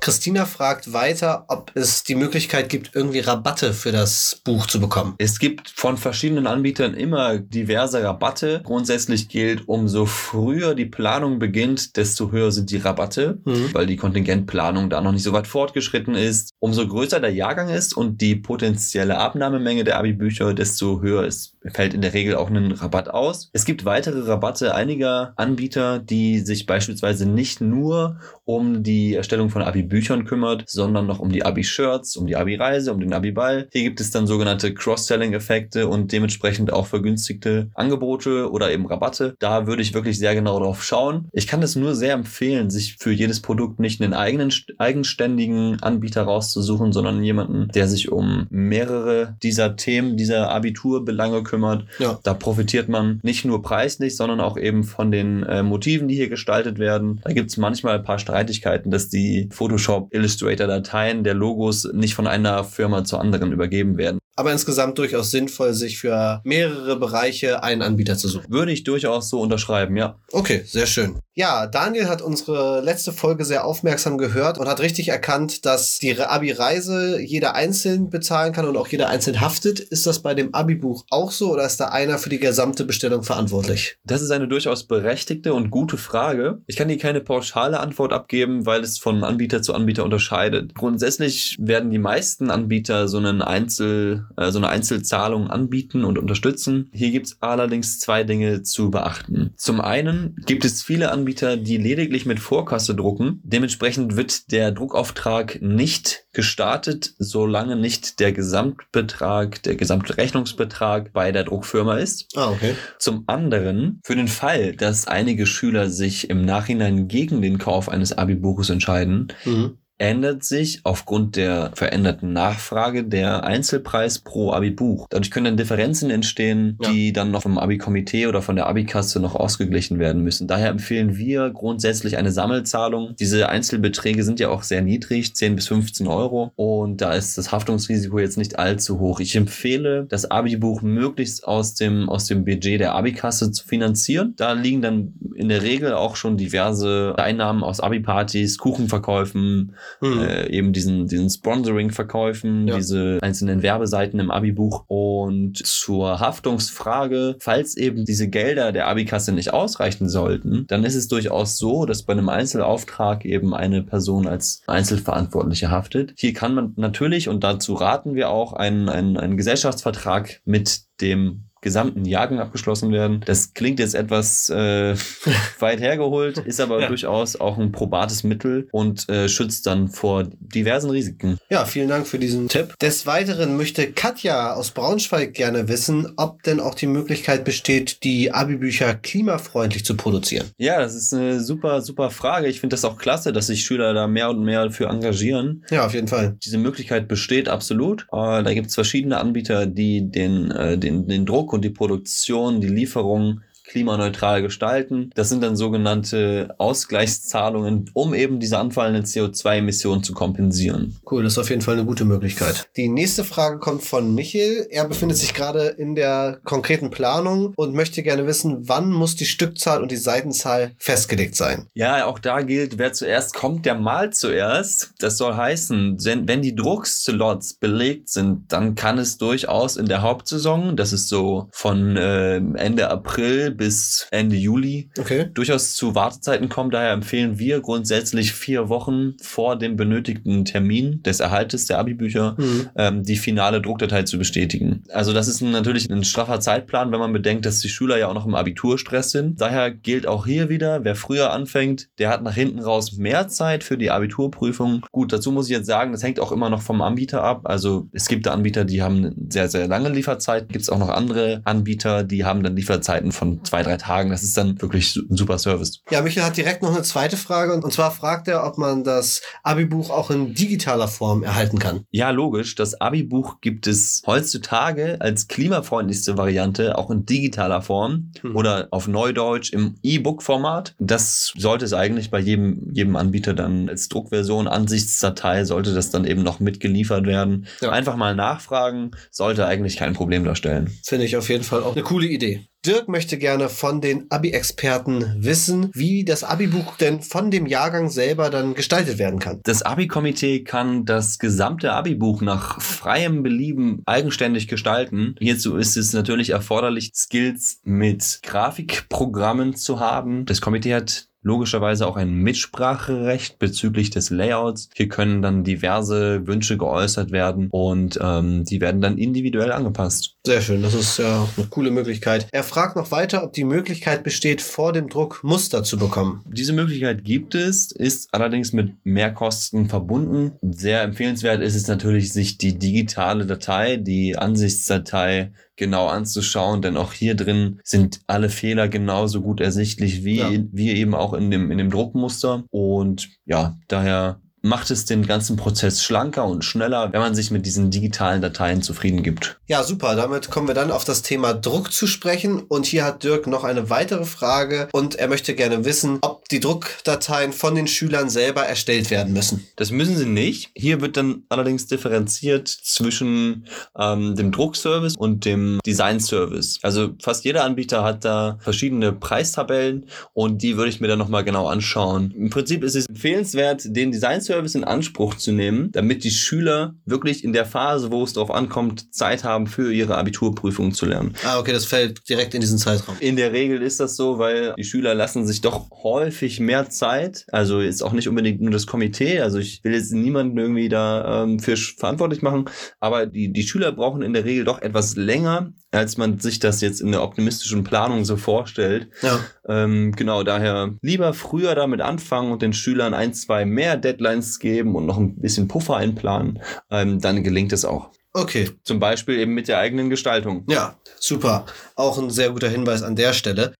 Christina 0.00 0.46
fragt 0.46 0.92
weiter, 0.92 1.44
ob 1.48 1.72
es 1.74 2.02
die 2.04 2.14
Möglichkeit 2.14 2.68
gibt, 2.68 2.92
irgendwie 2.94 3.18
Rabatte 3.20 3.74
für 3.74 3.92
das 3.92 4.40
Buch 4.44 4.66
zu 4.66 4.80
bekommen. 4.80 5.14
Es 5.18 5.38
gibt 5.38 5.68
von 5.68 5.96
verschiedenen 5.96 6.46
Anbietern 6.46 6.94
immer 6.94 7.38
diverse 7.38 8.02
Rabatte. 8.02 8.62
Grundsätzlich 8.64 9.28
gilt, 9.28 9.66
umso 9.68 10.06
früher 10.06 10.74
die 10.74 10.86
Planung 10.86 11.38
beginnt, 11.38 11.96
desto 11.96 12.30
höher 12.30 12.52
sind 12.52 12.70
die 12.70 12.76
Rabatte, 12.78 13.38
Mhm. 13.44 13.74
weil 13.74 13.86
die 13.86 13.96
Kontingentplanung 13.96 14.88
da 14.88 15.00
noch 15.00 15.12
nicht 15.12 15.24
so 15.24 15.32
weit 15.32 15.46
fortgeschritten 15.46 16.14
ist. 16.14 16.52
Umso 16.60 16.88
größer 16.88 17.20
der 17.20 17.32
Jahrgang 17.32 17.68
ist 17.68 17.96
und 17.96 18.20
die 18.20 18.34
potenzielle 18.34 19.18
Abnahmemenge 19.18 19.84
der 19.84 19.98
Abi-Bücher, 19.98 20.54
desto 20.54 21.00
höher 21.00 21.24
ist, 21.24 21.54
fällt 21.72 21.94
in 21.94 22.00
der 22.00 22.14
Regel 22.14 22.34
auch 22.34 22.50
ein 22.50 22.72
Rabatt 22.72 23.08
aus. 23.10 23.50
Es 23.52 23.64
gibt 23.64 23.84
weitere 23.84 24.28
Rabatte 24.28 24.74
einiger 24.74 25.34
Anbieter, 25.36 26.00
die 26.00 26.40
sich 26.40 26.66
beispielsweise 26.66 27.26
nicht 27.26 27.60
nur 27.60 28.18
um 28.44 28.82
die 28.82 29.14
Erstellung 29.14 29.50
von 29.50 29.62
Abi-Büchern 29.62 30.24
kümmert, 30.24 30.64
sondern 30.66 31.06
noch 31.06 31.20
um 31.20 31.30
die 31.30 31.44
Abi-Shirts, 31.44 32.16
um 32.16 32.26
die 32.26 32.34
Abi-Reise, 32.34 32.92
um 32.92 32.98
den 32.98 33.12
Abi-Ball. 33.12 33.68
Hier 33.72 33.82
gibt 33.82 34.00
es 34.00 34.10
dann 34.10 34.26
sogenannte 34.26 34.74
Cross-Selling-Effekte 34.74 35.86
und 35.86 36.10
dementsprechend 36.10 36.72
auch 36.72 36.86
vergünstigte 36.86 37.70
Angebote 37.74 38.50
oder 38.50 38.72
eben 38.72 38.86
Rabatte. 38.86 39.36
Da 39.38 39.68
würde 39.68 39.82
ich 39.82 39.94
wirklich 39.94 40.18
sehr 40.18 40.34
genau 40.34 40.58
drauf 40.58 40.82
schauen. 40.82 41.28
Ich 41.32 41.46
kann 41.46 41.62
es 41.62 41.76
nur 41.76 41.94
sehr 41.94 42.14
empfehlen, 42.14 42.70
sich 42.70 42.96
für 42.98 43.12
jedes 43.12 43.40
Produkt 43.40 43.78
nicht 43.78 44.02
einen 44.02 44.14
eigenen, 44.14 44.52
eigenständigen 44.78 45.80
Anbieter 45.82 46.22
rauszusuchen, 46.48 46.92
sondern 46.92 47.22
jemanden, 47.22 47.68
der 47.68 47.88
sich 47.88 48.10
um 48.10 48.46
mehrere 48.50 49.36
dieser 49.42 49.76
Themen, 49.76 50.16
dieser 50.16 50.50
Abiturbelange 50.50 51.42
kümmert. 51.42 51.84
Ja. 51.98 52.18
Da 52.22 52.34
profitiert 52.34 52.88
man 52.88 53.20
nicht 53.22 53.44
nur 53.44 53.62
preislich, 53.62 54.16
sondern 54.16 54.40
auch 54.40 54.56
eben 54.56 54.84
von 54.84 55.10
den 55.10 55.42
äh, 55.42 55.62
Motiven, 55.62 56.08
die 56.08 56.14
hier 56.14 56.28
gestaltet 56.28 56.78
werden. 56.78 57.20
Da 57.24 57.32
gibt 57.32 57.50
es 57.50 57.56
manchmal 57.56 57.96
ein 57.96 58.04
paar 58.04 58.18
Streitigkeiten, 58.18 58.90
dass 58.90 59.08
die 59.08 59.48
Photoshop 59.52 60.12
Illustrator 60.14 60.66
Dateien 60.66 61.24
der 61.24 61.34
Logos 61.34 61.88
nicht 61.92 62.14
von 62.14 62.26
einer 62.26 62.64
Firma 62.64 63.04
zur 63.04 63.20
anderen 63.20 63.52
übergeben 63.52 63.98
werden. 63.98 64.18
Aber 64.38 64.52
insgesamt 64.52 64.96
durchaus 64.98 65.32
sinnvoll, 65.32 65.74
sich 65.74 65.98
für 65.98 66.40
mehrere 66.44 66.96
Bereiche 66.96 67.64
einen 67.64 67.82
Anbieter 67.82 68.16
zu 68.16 68.28
suchen. 68.28 68.46
Würde 68.48 68.70
ich 68.70 68.84
durchaus 68.84 69.30
so 69.30 69.40
unterschreiben, 69.40 69.96
ja. 69.96 70.20
Okay, 70.30 70.62
sehr 70.64 70.86
schön. 70.86 71.18
Ja, 71.34 71.66
Daniel 71.66 72.06
hat 72.06 72.22
unsere 72.22 72.80
letzte 72.80 73.12
Folge 73.12 73.44
sehr 73.44 73.64
aufmerksam 73.64 74.16
gehört 74.16 74.58
und 74.58 74.68
hat 74.68 74.78
richtig 74.78 75.08
erkannt, 75.08 75.66
dass 75.66 75.98
die 75.98 76.12
Abi-Reise 76.38 77.20
jeder 77.20 77.56
einzeln 77.56 78.10
bezahlen 78.10 78.52
kann 78.52 78.66
und 78.66 78.76
auch 78.76 78.86
jeder 78.86 79.08
einzeln 79.08 79.40
haftet. 79.40 79.80
Ist 79.80 80.06
das 80.06 80.20
bei 80.20 80.34
dem 80.34 80.54
Abi-Buch 80.54 81.04
auch 81.10 81.32
so 81.32 81.52
oder 81.52 81.66
ist 81.66 81.78
da 81.78 81.86
einer 81.86 82.18
für 82.18 82.28
die 82.28 82.38
gesamte 82.38 82.84
Bestellung 82.84 83.24
verantwortlich? 83.24 83.98
Das 84.04 84.22
ist 84.22 84.30
eine 84.30 84.46
durchaus 84.46 84.86
berechtigte 84.86 85.52
und 85.52 85.70
gute 85.70 85.96
Frage. 85.96 86.62
Ich 86.66 86.76
kann 86.76 86.86
dir 86.86 86.96
keine 86.96 87.20
pauschale 87.20 87.80
Antwort 87.80 88.12
abgeben, 88.12 88.66
weil 88.66 88.82
es 88.82 88.98
von 88.98 89.24
Anbieter 89.24 89.62
zu 89.62 89.74
Anbieter 89.74 90.04
unterscheidet. 90.04 90.74
Grundsätzlich 90.74 91.56
werden 91.60 91.90
die 91.90 91.98
meisten 91.98 92.50
Anbieter 92.50 93.08
so, 93.08 93.18
einen 93.18 93.42
Einzel, 93.42 94.26
äh, 94.36 94.52
so 94.52 94.58
eine 94.58 94.68
Einzelzahlung 94.68 95.48
anbieten 95.48 96.04
und 96.04 96.18
unterstützen. 96.18 96.88
Hier 96.92 97.10
gibt 97.10 97.26
es 97.26 97.36
allerdings 97.40 97.98
zwei 97.98 98.22
Dinge 98.22 98.62
zu 98.62 98.90
beachten. 98.90 99.54
Zum 99.56 99.80
einen 99.80 100.36
gibt 100.46 100.64
es 100.64 100.82
viele 100.84 101.10
Anbieter, 101.10 101.56
die 101.56 101.78
lediglich 101.78 102.26
mit 102.26 102.38
Vorkasse 102.38 102.94
drucken. 102.94 103.40
Dementsprechend 103.42 104.16
wird 104.16 104.52
der 104.52 104.70
Druckauftrag 104.70 105.60
nicht 105.60 106.27
gestartet, 106.32 107.14
solange 107.18 107.76
nicht 107.76 108.20
der 108.20 108.32
Gesamtbetrag, 108.32 109.62
der 109.62 109.76
Gesamtrechnungsbetrag 109.76 111.12
bei 111.12 111.32
der 111.32 111.44
Druckfirma 111.44 111.96
ist. 111.96 112.26
Ah, 112.36 112.50
okay. 112.50 112.74
Zum 112.98 113.24
anderen, 113.26 114.00
für 114.04 114.14
den 114.14 114.28
Fall, 114.28 114.74
dass 114.76 115.06
einige 115.06 115.46
Schüler 115.46 115.88
sich 115.88 116.30
im 116.30 116.44
Nachhinein 116.44 117.08
gegen 117.08 117.42
den 117.42 117.58
Kauf 117.58 117.88
eines 117.88 118.16
Abi-Buches 118.16 118.70
entscheiden, 118.70 119.28
Mhm. 119.44 119.78
Ändert 119.98 120.44
sich 120.44 120.80
aufgrund 120.84 121.36
der 121.36 121.72
veränderten 121.74 122.32
Nachfrage 122.32 123.04
der 123.04 123.44
Einzelpreis 123.44 124.20
pro 124.20 124.52
Abi-Buch. 124.52 125.08
Dadurch 125.10 125.30
können 125.30 125.46
dann 125.46 125.56
Differenzen 125.56 126.10
entstehen, 126.10 126.78
ja. 126.80 126.90
die 126.90 127.12
dann 127.12 127.32
noch 127.32 127.42
vom 127.42 127.58
Abi-Komitee 127.58 128.26
oder 128.28 128.40
von 128.40 128.56
der 128.56 128.66
Abi-Kasse 128.68 129.20
noch 129.20 129.34
ausgeglichen 129.34 129.98
werden 129.98 130.22
müssen. 130.22 130.46
Daher 130.46 130.70
empfehlen 130.70 131.16
wir 131.16 131.50
grundsätzlich 131.50 132.16
eine 132.16 132.30
Sammelzahlung. 132.30 133.14
Diese 133.18 133.48
Einzelbeträge 133.48 134.22
sind 134.22 134.38
ja 134.38 134.48
auch 134.50 134.62
sehr 134.62 134.82
niedrig, 134.82 135.34
10 135.34 135.56
bis 135.56 135.68
15 135.68 136.06
Euro. 136.06 136.52
Und 136.54 137.00
da 137.00 137.12
ist 137.12 137.36
das 137.36 137.50
Haftungsrisiko 137.50 138.18
jetzt 138.20 138.38
nicht 138.38 138.58
allzu 138.58 139.00
hoch. 139.00 139.18
Ich 139.18 139.34
empfehle, 139.34 140.06
das 140.08 140.30
Abi-Buch 140.30 140.82
möglichst 140.82 141.46
aus 141.46 141.74
dem, 141.74 142.08
aus 142.08 142.26
dem 142.26 142.44
Budget 142.44 142.80
der 142.80 142.94
Abi-Kasse 142.94 143.50
zu 143.50 143.66
finanzieren. 143.66 144.34
Da 144.36 144.52
liegen 144.52 144.80
dann 144.80 145.14
in 145.34 145.48
der 145.48 145.62
Regel 145.62 145.94
auch 145.94 146.14
schon 146.14 146.36
diverse 146.36 147.14
Einnahmen 147.18 147.64
aus 147.64 147.80
Abi-Partys, 147.80 148.58
Kuchenverkäufen, 148.58 149.74
hm. 150.00 150.20
äh, 150.20 150.46
eben 150.48 150.72
diesen, 150.72 151.06
diesen 151.06 151.30
Sponsoring-Verkäufen, 151.30 152.68
ja. 152.68 152.76
diese 152.76 153.18
einzelnen 153.22 153.62
Werbeseiten 153.62 154.20
im 154.20 154.30
Abi-Buch. 154.30 154.84
Und 154.86 155.58
zur 155.58 156.20
Haftungsfrage, 156.20 157.36
falls 157.40 157.76
eben 157.76 158.04
diese 158.04 158.28
Gelder 158.28 158.72
der 158.72 158.88
Abi-Kasse 158.88 159.32
nicht 159.32 159.52
ausreichen 159.52 160.08
sollten, 160.08 160.66
dann 160.68 160.84
ist 160.84 160.94
es 160.94 161.08
durchaus 161.08 161.58
so, 161.58 161.86
dass 161.86 162.02
bei 162.02 162.12
einem 162.12 162.28
Einzelauftrag 162.28 163.24
eben 163.24 163.54
eine 163.54 163.82
Person 163.82 164.26
als 164.26 164.62
Einzelverantwortliche 164.66 165.70
haftet. 165.70 166.14
Hier 166.16 166.32
kann 166.32 166.54
man 166.54 166.72
natürlich, 166.76 167.28
und 167.28 167.44
dazu 167.44 167.74
raten 167.74 168.14
wir 168.14 168.30
auch, 168.30 168.52
einen, 168.52 168.88
einen, 168.88 169.16
einen 169.16 169.36
Gesellschaftsvertrag 169.36 170.40
mit 170.44 170.82
dem 171.00 171.47
gesamten 171.60 172.04
Jahrgang 172.04 172.38
abgeschlossen 172.40 172.92
werden. 172.92 173.22
Das 173.24 173.54
klingt 173.54 173.78
jetzt 173.78 173.94
etwas 173.94 174.50
äh, 174.50 174.94
weit 175.58 175.80
hergeholt, 175.80 176.38
ist 176.38 176.60
aber 176.60 176.80
ja. 176.80 176.88
durchaus 176.88 177.36
auch 177.36 177.58
ein 177.58 177.72
probates 177.72 178.24
Mittel 178.24 178.68
und 178.72 179.08
äh, 179.08 179.28
schützt 179.28 179.66
dann 179.66 179.88
vor 179.88 180.24
diversen 180.40 180.90
Risiken. 180.90 181.38
Ja, 181.50 181.64
vielen 181.64 181.88
Dank 181.88 182.06
für 182.06 182.18
diesen 182.18 182.48
Tipp. 182.48 182.78
Des 182.80 183.06
Weiteren 183.06 183.56
möchte 183.56 183.90
Katja 183.92 184.54
aus 184.54 184.70
Braunschweig 184.70 185.34
gerne 185.34 185.68
wissen, 185.68 186.12
ob 186.16 186.42
denn 186.42 186.60
auch 186.60 186.74
die 186.74 186.86
Möglichkeit 186.86 187.44
besteht, 187.44 188.04
die 188.04 188.32
Abi-Bücher 188.32 188.94
klimafreundlich 188.94 189.84
zu 189.84 189.96
produzieren. 189.96 190.46
Ja, 190.58 190.80
das 190.80 190.94
ist 190.94 191.12
eine 191.12 191.40
super, 191.40 191.82
super 191.82 192.10
Frage. 192.10 192.48
Ich 192.48 192.60
finde 192.60 192.74
das 192.74 192.84
auch 192.84 192.98
klasse, 192.98 193.32
dass 193.32 193.48
sich 193.48 193.64
Schüler 193.64 193.94
da 193.94 194.06
mehr 194.06 194.30
und 194.30 194.44
mehr 194.44 194.70
für 194.70 194.86
engagieren. 194.86 195.64
Ja, 195.70 195.86
auf 195.86 195.94
jeden 195.94 196.08
Fall. 196.08 196.36
Diese 196.44 196.58
Möglichkeit 196.58 197.08
besteht 197.08 197.48
absolut. 197.48 198.02
Äh, 198.12 198.42
da 198.42 198.54
gibt 198.54 198.68
es 198.68 198.74
verschiedene 198.74 199.18
Anbieter, 199.18 199.66
die 199.66 200.10
den, 200.10 200.50
äh, 200.50 200.78
den, 200.78 201.08
den 201.08 201.26
Druck 201.26 201.47
und 201.52 201.64
die 201.64 201.70
Produktion, 201.70 202.60
die 202.60 202.68
Lieferung 202.68 203.40
klimaneutral 203.68 204.42
gestalten. 204.42 205.10
Das 205.14 205.28
sind 205.28 205.42
dann 205.42 205.56
sogenannte 205.56 206.54
Ausgleichszahlungen, 206.58 207.90
um 207.92 208.14
eben 208.14 208.40
diese 208.40 208.58
anfallenden 208.58 209.04
CO2-Emissionen 209.04 210.02
zu 210.02 210.14
kompensieren. 210.14 210.96
Cool, 211.08 211.22
das 211.22 211.34
ist 211.34 211.38
auf 211.38 211.50
jeden 211.50 211.62
Fall 211.62 211.74
eine 211.74 211.84
gute 211.84 212.04
Möglichkeit. 212.04 212.68
Die 212.76 212.88
nächste 212.88 213.24
Frage 213.24 213.58
kommt 213.58 213.82
von 213.82 214.14
Michael. 214.14 214.66
Er 214.70 214.86
befindet 214.86 215.18
sich 215.18 215.34
gerade 215.34 215.66
in 215.68 215.94
der 215.94 216.40
konkreten 216.44 216.90
Planung 216.90 217.52
und 217.56 217.74
möchte 217.74 218.02
gerne 218.02 218.26
wissen, 218.26 218.68
wann 218.68 218.90
muss 218.90 219.16
die 219.16 219.26
Stückzahl 219.26 219.82
und 219.82 219.90
die 219.90 219.96
Seitenzahl 219.96 220.72
festgelegt 220.78 221.36
sein? 221.36 221.66
Ja, 221.74 222.06
auch 222.06 222.18
da 222.18 222.40
gilt, 222.40 222.78
wer 222.78 222.92
zuerst 222.92 223.34
kommt, 223.34 223.66
der 223.66 223.74
malt 223.74 224.14
zuerst. 224.14 224.92
Das 224.98 225.18
soll 225.18 225.34
heißen, 225.34 225.98
wenn 226.04 226.42
die 226.42 226.54
Druckslots 226.54 227.54
belegt 227.54 228.08
sind, 228.08 228.52
dann 228.52 228.74
kann 228.74 228.98
es 228.98 229.18
durchaus 229.18 229.76
in 229.76 229.86
der 229.86 230.02
Hauptsaison, 230.02 230.76
das 230.76 230.92
ist 230.92 231.08
so 231.08 231.48
von 231.52 231.96
äh, 231.96 232.36
Ende 232.36 232.90
April 232.90 233.50
bis 233.58 234.08
Ende 234.10 234.36
Juli 234.36 234.88
okay. 234.98 235.26
durchaus 235.34 235.74
zu 235.74 235.94
Wartezeiten 235.94 236.48
kommen. 236.48 236.70
Daher 236.70 236.92
empfehlen 236.92 237.38
wir 237.38 237.60
grundsätzlich 237.60 238.32
vier 238.32 238.70
Wochen 238.70 239.16
vor 239.20 239.56
dem 239.56 239.76
benötigten 239.76 240.46
Termin 240.46 241.02
des 241.02 241.20
Erhaltes 241.20 241.66
der 241.66 241.78
Abi-Bücher 241.78 242.36
mhm. 242.38 242.70
ähm, 242.76 243.02
die 243.02 243.16
finale 243.16 243.60
Druckdatei 243.60 244.04
zu 244.04 244.18
bestätigen. 244.18 244.84
Also 244.90 245.12
das 245.12 245.28
ist 245.28 245.42
natürlich 245.42 245.90
ein 245.90 246.04
straffer 246.04 246.40
Zeitplan, 246.40 246.90
wenn 246.92 247.00
man 247.00 247.12
bedenkt, 247.12 247.44
dass 247.44 247.60
die 247.60 247.68
Schüler 247.68 247.98
ja 247.98 248.08
auch 248.08 248.14
noch 248.14 248.26
im 248.26 248.34
Abiturstress 248.34 249.10
sind. 249.10 249.40
Daher 249.40 249.70
gilt 249.70 250.06
auch 250.06 250.24
hier 250.24 250.48
wieder, 250.48 250.84
wer 250.84 250.94
früher 250.94 251.32
anfängt, 251.32 251.88
der 251.98 252.08
hat 252.08 252.22
nach 252.22 252.34
hinten 252.34 252.60
raus 252.60 252.92
mehr 252.92 253.28
Zeit 253.28 253.64
für 253.64 253.76
die 253.76 253.90
Abiturprüfung. 253.90 254.86
Gut, 254.92 255.12
dazu 255.12 255.32
muss 255.32 255.46
ich 255.46 255.56
jetzt 255.56 255.66
sagen, 255.66 255.92
das 255.92 256.02
hängt 256.02 256.20
auch 256.20 256.32
immer 256.32 256.48
noch 256.48 256.62
vom 256.62 256.80
Anbieter 256.80 257.22
ab. 257.22 257.42
Also 257.44 257.88
es 257.92 258.08
gibt 258.08 258.26
da 258.26 258.32
Anbieter, 258.32 258.64
die 258.64 258.82
haben 258.82 259.26
sehr, 259.28 259.48
sehr 259.48 259.66
lange 259.66 259.88
Lieferzeiten. 259.88 260.48
Gibt 260.48 260.62
es 260.62 260.70
auch 260.70 260.78
noch 260.78 260.88
andere 260.88 261.42
Anbieter, 261.44 262.04
die 262.04 262.24
haben 262.24 262.42
dann 262.42 262.56
Lieferzeiten 262.56 263.12
von 263.12 263.40
zwei, 263.48 263.62
drei 263.62 263.76
Tagen. 263.76 264.10
Das 264.10 264.22
ist 264.22 264.36
dann 264.36 264.60
wirklich 264.60 264.96
ein 264.96 265.16
super 265.16 265.38
Service. 265.38 265.80
Ja, 265.90 266.02
Michael 266.02 266.26
hat 266.26 266.36
direkt 266.36 266.62
noch 266.62 266.72
eine 266.72 266.82
zweite 266.82 267.16
Frage 267.16 267.54
und 267.54 267.72
zwar 267.72 267.90
fragt 267.90 268.28
er, 268.28 268.46
ob 268.46 268.58
man 268.58 268.84
das 268.84 269.22
Abi-Buch 269.42 269.90
auch 269.90 270.10
in 270.10 270.34
digitaler 270.34 270.88
Form 270.88 271.22
erhalten 271.22 271.58
kann. 271.58 271.84
Ja, 271.90 272.10
logisch. 272.10 272.54
Das 272.54 272.80
Abi-Buch 272.80 273.40
gibt 273.40 273.66
es 273.66 274.02
heutzutage 274.06 275.00
als 275.00 275.28
klimafreundlichste 275.28 276.18
Variante 276.18 276.76
auch 276.76 276.90
in 276.90 277.06
digitaler 277.06 277.62
Form 277.62 278.12
hm. 278.20 278.36
oder 278.36 278.68
auf 278.70 278.86
Neudeutsch 278.88 279.52
im 279.52 279.76
E-Book-Format. 279.82 280.74
Das 280.78 281.32
sollte 281.36 281.64
es 281.64 281.72
eigentlich 281.72 282.10
bei 282.10 282.18
jedem, 282.18 282.70
jedem 282.72 282.96
Anbieter 282.96 283.34
dann 283.34 283.68
als 283.68 283.88
Druckversion, 283.88 284.46
Ansichtsdatei, 284.46 285.44
sollte 285.44 285.74
das 285.74 285.90
dann 285.90 286.04
eben 286.04 286.22
noch 286.22 286.40
mitgeliefert 286.40 287.06
werden. 287.06 287.46
Ja. 287.60 287.70
Einfach 287.70 287.96
mal 287.96 288.14
nachfragen, 288.14 288.90
sollte 289.10 289.46
eigentlich 289.46 289.76
kein 289.76 289.94
Problem 289.94 290.24
darstellen. 290.24 290.70
Finde 290.84 291.06
ich 291.06 291.16
auf 291.16 291.28
jeden 291.28 291.44
Fall 291.44 291.62
auch 291.62 291.74
eine 291.74 291.82
coole 291.82 292.06
Idee. 292.06 292.47
Dirk 292.66 292.88
möchte 292.88 293.18
gerne 293.18 293.48
von 293.48 293.80
den 293.80 294.10
Abi-Experten 294.10 295.16
wissen, 295.18 295.70
wie 295.74 296.04
das 296.04 296.24
Abi-Buch 296.24 296.76
denn 296.76 297.00
von 297.02 297.30
dem 297.30 297.46
Jahrgang 297.46 297.88
selber 297.88 298.30
dann 298.30 298.54
gestaltet 298.54 298.98
werden 298.98 299.20
kann. 299.20 299.40
Das 299.44 299.62
Abi-Komitee 299.62 300.42
kann 300.42 300.84
das 300.84 301.18
gesamte 301.18 301.72
Abi-Buch 301.72 302.20
nach 302.20 302.60
freiem 302.60 303.22
Belieben 303.22 303.82
eigenständig 303.86 304.48
gestalten. 304.48 305.14
Hierzu 305.20 305.56
ist 305.56 305.76
es 305.76 305.92
natürlich 305.92 306.30
erforderlich, 306.30 306.90
Skills 306.94 307.60
mit 307.62 308.20
Grafikprogrammen 308.22 309.54
zu 309.54 309.78
haben. 309.78 310.26
Das 310.26 310.40
Komitee 310.40 310.74
hat 310.74 311.08
logischerweise 311.22 311.86
auch 311.86 311.96
ein 311.96 312.14
Mitspracherecht 312.14 313.38
bezüglich 313.38 313.90
des 313.90 314.10
Layouts. 314.10 314.70
Hier 314.74 314.88
können 314.88 315.22
dann 315.22 315.44
diverse 315.44 316.26
Wünsche 316.26 316.56
geäußert 316.56 317.10
werden 317.10 317.48
und 317.50 317.98
ähm, 318.02 318.44
die 318.44 318.60
werden 318.60 318.80
dann 318.80 318.98
individuell 318.98 319.52
angepasst. 319.52 320.16
Sehr 320.28 320.42
schön, 320.42 320.60
das 320.60 320.74
ist 320.74 320.98
ja 320.98 321.26
eine 321.38 321.46
coole 321.46 321.70
Möglichkeit. 321.70 322.28
Er 322.32 322.42
fragt 322.42 322.76
noch 322.76 322.90
weiter, 322.90 323.24
ob 323.24 323.32
die 323.32 323.44
Möglichkeit 323.44 324.04
besteht, 324.04 324.42
vor 324.42 324.74
dem 324.74 324.90
Druck 324.90 325.20
Muster 325.24 325.64
zu 325.64 325.78
bekommen. 325.78 326.22
Diese 326.26 326.52
Möglichkeit 326.52 327.02
gibt 327.02 327.34
es, 327.34 327.72
ist 327.72 328.12
allerdings 328.12 328.52
mit 328.52 328.74
Mehrkosten 328.84 329.70
verbunden. 329.70 330.32
Sehr 330.42 330.82
empfehlenswert 330.82 331.40
ist 331.40 331.54
es 331.54 331.66
natürlich, 331.66 332.12
sich 332.12 332.36
die 332.36 332.58
digitale 332.58 333.24
Datei, 333.24 333.78
die 333.78 334.18
Ansichtsdatei 334.18 335.32
genau 335.56 335.86
anzuschauen, 335.86 336.60
denn 336.60 336.76
auch 336.76 336.92
hier 336.92 337.14
drin 337.14 337.60
sind 337.64 338.00
alle 338.06 338.28
Fehler 338.28 338.68
genauso 338.68 339.22
gut 339.22 339.40
ersichtlich 339.40 340.04
wie, 340.04 340.18
ja. 340.18 340.30
wie 340.52 340.72
eben 340.72 340.94
auch 340.94 341.14
in 341.14 341.30
dem, 341.30 341.50
in 341.50 341.56
dem 341.56 341.70
Druckmuster. 341.70 342.44
Und 342.50 343.08
ja, 343.24 343.56
daher 343.66 344.20
macht 344.48 344.70
es 344.70 344.84
den 344.86 345.06
ganzen 345.06 345.36
Prozess 345.36 345.82
schlanker 345.82 346.24
und 346.24 346.44
schneller, 346.44 346.92
wenn 346.92 347.00
man 347.00 347.14
sich 347.14 347.30
mit 347.30 347.46
diesen 347.46 347.70
digitalen 347.70 348.22
Dateien 348.22 348.62
zufrieden 348.62 349.02
gibt. 349.02 349.38
Ja, 349.46 349.62
super. 349.62 349.94
Damit 349.94 350.30
kommen 350.30 350.48
wir 350.48 350.54
dann 350.54 350.70
auf 350.70 350.84
das 350.84 351.02
Thema 351.02 351.34
Druck 351.34 351.72
zu 351.72 351.86
sprechen. 351.86 352.40
Und 352.40 352.66
hier 352.66 352.84
hat 352.84 353.04
Dirk 353.04 353.26
noch 353.26 353.44
eine 353.44 353.70
weitere 353.70 354.04
Frage 354.04 354.68
und 354.72 354.96
er 354.96 355.08
möchte 355.08 355.34
gerne 355.34 355.64
wissen, 355.64 355.98
ob 356.00 356.17
die 356.30 356.40
Druckdateien 356.40 357.32
von 357.32 357.54
den 357.54 357.66
Schülern 357.66 358.10
selber 358.10 358.42
erstellt 358.42 358.90
werden 358.90 359.12
müssen. 359.12 359.46
Das 359.56 359.70
müssen 359.70 359.96
sie 359.96 360.06
nicht. 360.06 360.50
Hier 360.54 360.80
wird 360.80 360.96
dann 360.96 361.24
allerdings 361.28 361.66
differenziert 361.66 362.48
zwischen 362.48 363.46
ähm, 363.78 364.14
dem 364.14 364.32
Druckservice 364.32 364.96
und 364.96 365.24
dem 365.24 365.60
Designservice. 365.64 366.58
Also 366.62 366.90
fast 367.02 367.24
jeder 367.24 367.44
Anbieter 367.44 367.82
hat 367.82 368.04
da 368.04 368.38
verschiedene 368.40 368.92
Preistabellen 368.92 369.86
und 370.12 370.42
die 370.42 370.56
würde 370.56 370.70
ich 370.70 370.80
mir 370.80 370.88
dann 370.88 370.98
nochmal 370.98 371.24
genau 371.24 371.46
anschauen. 371.48 372.12
Im 372.16 372.30
Prinzip 372.30 372.62
ist 372.62 372.76
es 372.76 372.86
empfehlenswert, 372.86 373.62
den 373.64 373.92
Designservice 373.92 374.38
Service 374.38 374.54
in 374.54 374.64
Anspruch 374.64 375.16
zu 375.16 375.32
nehmen, 375.32 375.72
damit 375.72 376.04
die 376.04 376.10
Schüler 376.10 376.74
wirklich 376.84 377.24
in 377.24 377.32
der 377.32 377.44
Phase, 377.44 377.90
wo 377.90 378.04
es 378.04 378.12
darauf 378.12 378.30
ankommt, 378.30 378.94
Zeit 378.94 379.24
haben 379.24 379.46
für 379.46 379.72
ihre 379.72 379.96
Abiturprüfungen 379.96 380.72
zu 380.72 380.86
lernen. 380.86 381.14
Ah, 381.24 381.38
okay, 381.38 381.52
das 381.52 381.64
fällt 381.64 382.08
direkt 382.08 382.34
in 382.34 382.40
diesen 382.40 382.58
Zeitraum. 382.58 382.96
In 383.00 383.16
der 383.16 383.32
Regel 383.32 383.62
ist 383.62 383.80
das 383.80 383.96
so, 383.96 384.18
weil 384.18 384.54
die 384.56 384.64
Schüler 384.64 384.94
lassen 384.94 385.26
sich 385.26 385.40
doch 385.40 385.70
häufig 385.82 386.17
mehr 386.40 386.70
Zeit. 386.70 387.24
Also 387.32 387.60
ist 387.60 387.82
auch 387.82 387.92
nicht 387.92 388.08
unbedingt 388.08 388.40
nur 388.40 388.50
das 388.50 388.66
Komitee. 388.66 389.20
Also 389.20 389.38
ich 389.38 389.62
will 389.64 389.74
jetzt 389.74 389.92
niemanden 389.92 390.38
irgendwie 390.38 390.68
da 390.68 391.22
ähm, 391.22 391.38
für 391.38 391.56
verantwortlich 391.56 392.22
machen, 392.22 392.46
aber 392.80 393.06
die, 393.06 393.32
die 393.32 393.42
Schüler 393.42 393.72
brauchen 393.72 394.02
in 394.02 394.12
der 394.12 394.24
Regel 394.24 394.44
doch 394.44 394.60
etwas 394.60 394.96
länger, 394.96 395.52
als 395.70 395.96
man 395.96 396.18
sich 396.18 396.38
das 396.38 396.60
jetzt 396.60 396.80
in 396.80 396.92
der 396.92 397.02
optimistischen 397.02 397.64
Planung 397.64 398.04
so 398.04 398.16
vorstellt. 398.16 398.88
Ja. 399.02 399.20
Ähm, 399.48 399.92
genau, 399.92 400.22
daher 400.22 400.74
lieber 400.82 401.14
früher 401.14 401.54
damit 401.54 401.80
anfangen 401.80 402.32
und 402.32 402.42
den 402.42 402.52
Schülern 402.52 402.94
ein, 402.94 403.14
zwei 403.14 403.44
mehr 403.44 403.76
Deadlines 403.76 404.38
geben 404.38 404.74
und 404.74 404.86
noch 404.86 404.98
ein 404.98 405.20
bisschen 405.20 405.48
Puffer 405.48 405.76
einplanen, 405.76 406.40
ähm, 406.70 407.00
dann 407.00 407.22
gelingt 407.22 407.52
es 407.52 407.64
auch. 407.64 407.90
Okay. 408.14 408.50
Zum 408.64 408.80
Beispiel 408.80 409.18
eben 409.18 409.34
mit 409.34 409.48
der 409.48 409.58
eigenen 409.58 409.90
Gestaltung. 409.90 410.44
Ja, 410.48 410.76
super. 410.98 411.46
Auch 411.76 411.98
ein 411.98 412.10
sehr 412.10 412.30
guter 412.30 412.48
Hinweis 412.48 412.82
an 412.82 412.96
der 412.96 413.12
Stelle. 413.12 413.54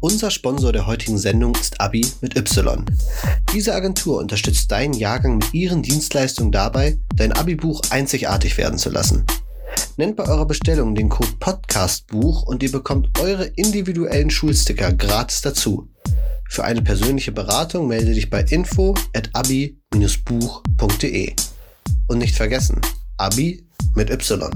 Unser 0.00 0.30
Sponsor 0.30 0.72
der 0.72 0.86
heutigen 0.86 1.18
Sendung 1.18 1.56
ist 1.56 1.80
Abi 1.80 2.06
mit 2.20 2.36
Y. 2.36 2.84
Diese 3.52 3.74
Agentur 3.74 4.18
unterstützt 4.18 4.70
deinen 4.70 4.94
Jahrgang 4.94 5.38
mit 5.38 5.52
ihren 5.52 5.82
Dienstleistungen 5.82 6.52
dabei, 6.52 7.00
dein 7.16 7.32
Abi-Buch 7.32 7.80
einzigartig 7.90 8.56
werden 8.58 8.78
zu 8.78 8.90
lassen. 8.90 9.26
Nennt 9.96 10.14
bei 10.14 10.24
eurer 10.24 10.46
Bestellung 10.46 10.94
den 10.94 11.08
Code 11.08 11.32
PODCASTBUCH 11.40 12.46
und 12.46 12.62
ihr 12.62 12.70
bekommt 12.70 13.18
eure 13.18 13.46
individuellen 13.46 14.30
Schulsticker 14.30 14.92
gratis 14.92 15.40
dazu. 15.40 15.88
Für 16.48 16.62
eine 16.62 16.82
persönliche 16.82 17.32
Beratung 17.32 17.88
melde 17.88 18.14
dich 18.14 18.30
bei 18.30 18.42
info 18.42 18.94
at 19.14 19.30
abi-buch.de. 19.32 21.34
Und 22.06 22.18
nicht 22.18 22.36
vergessen, 22.36 22.80
Abi 23.16 23.66
mit 23.96 24.10
Y. 24.10 24.48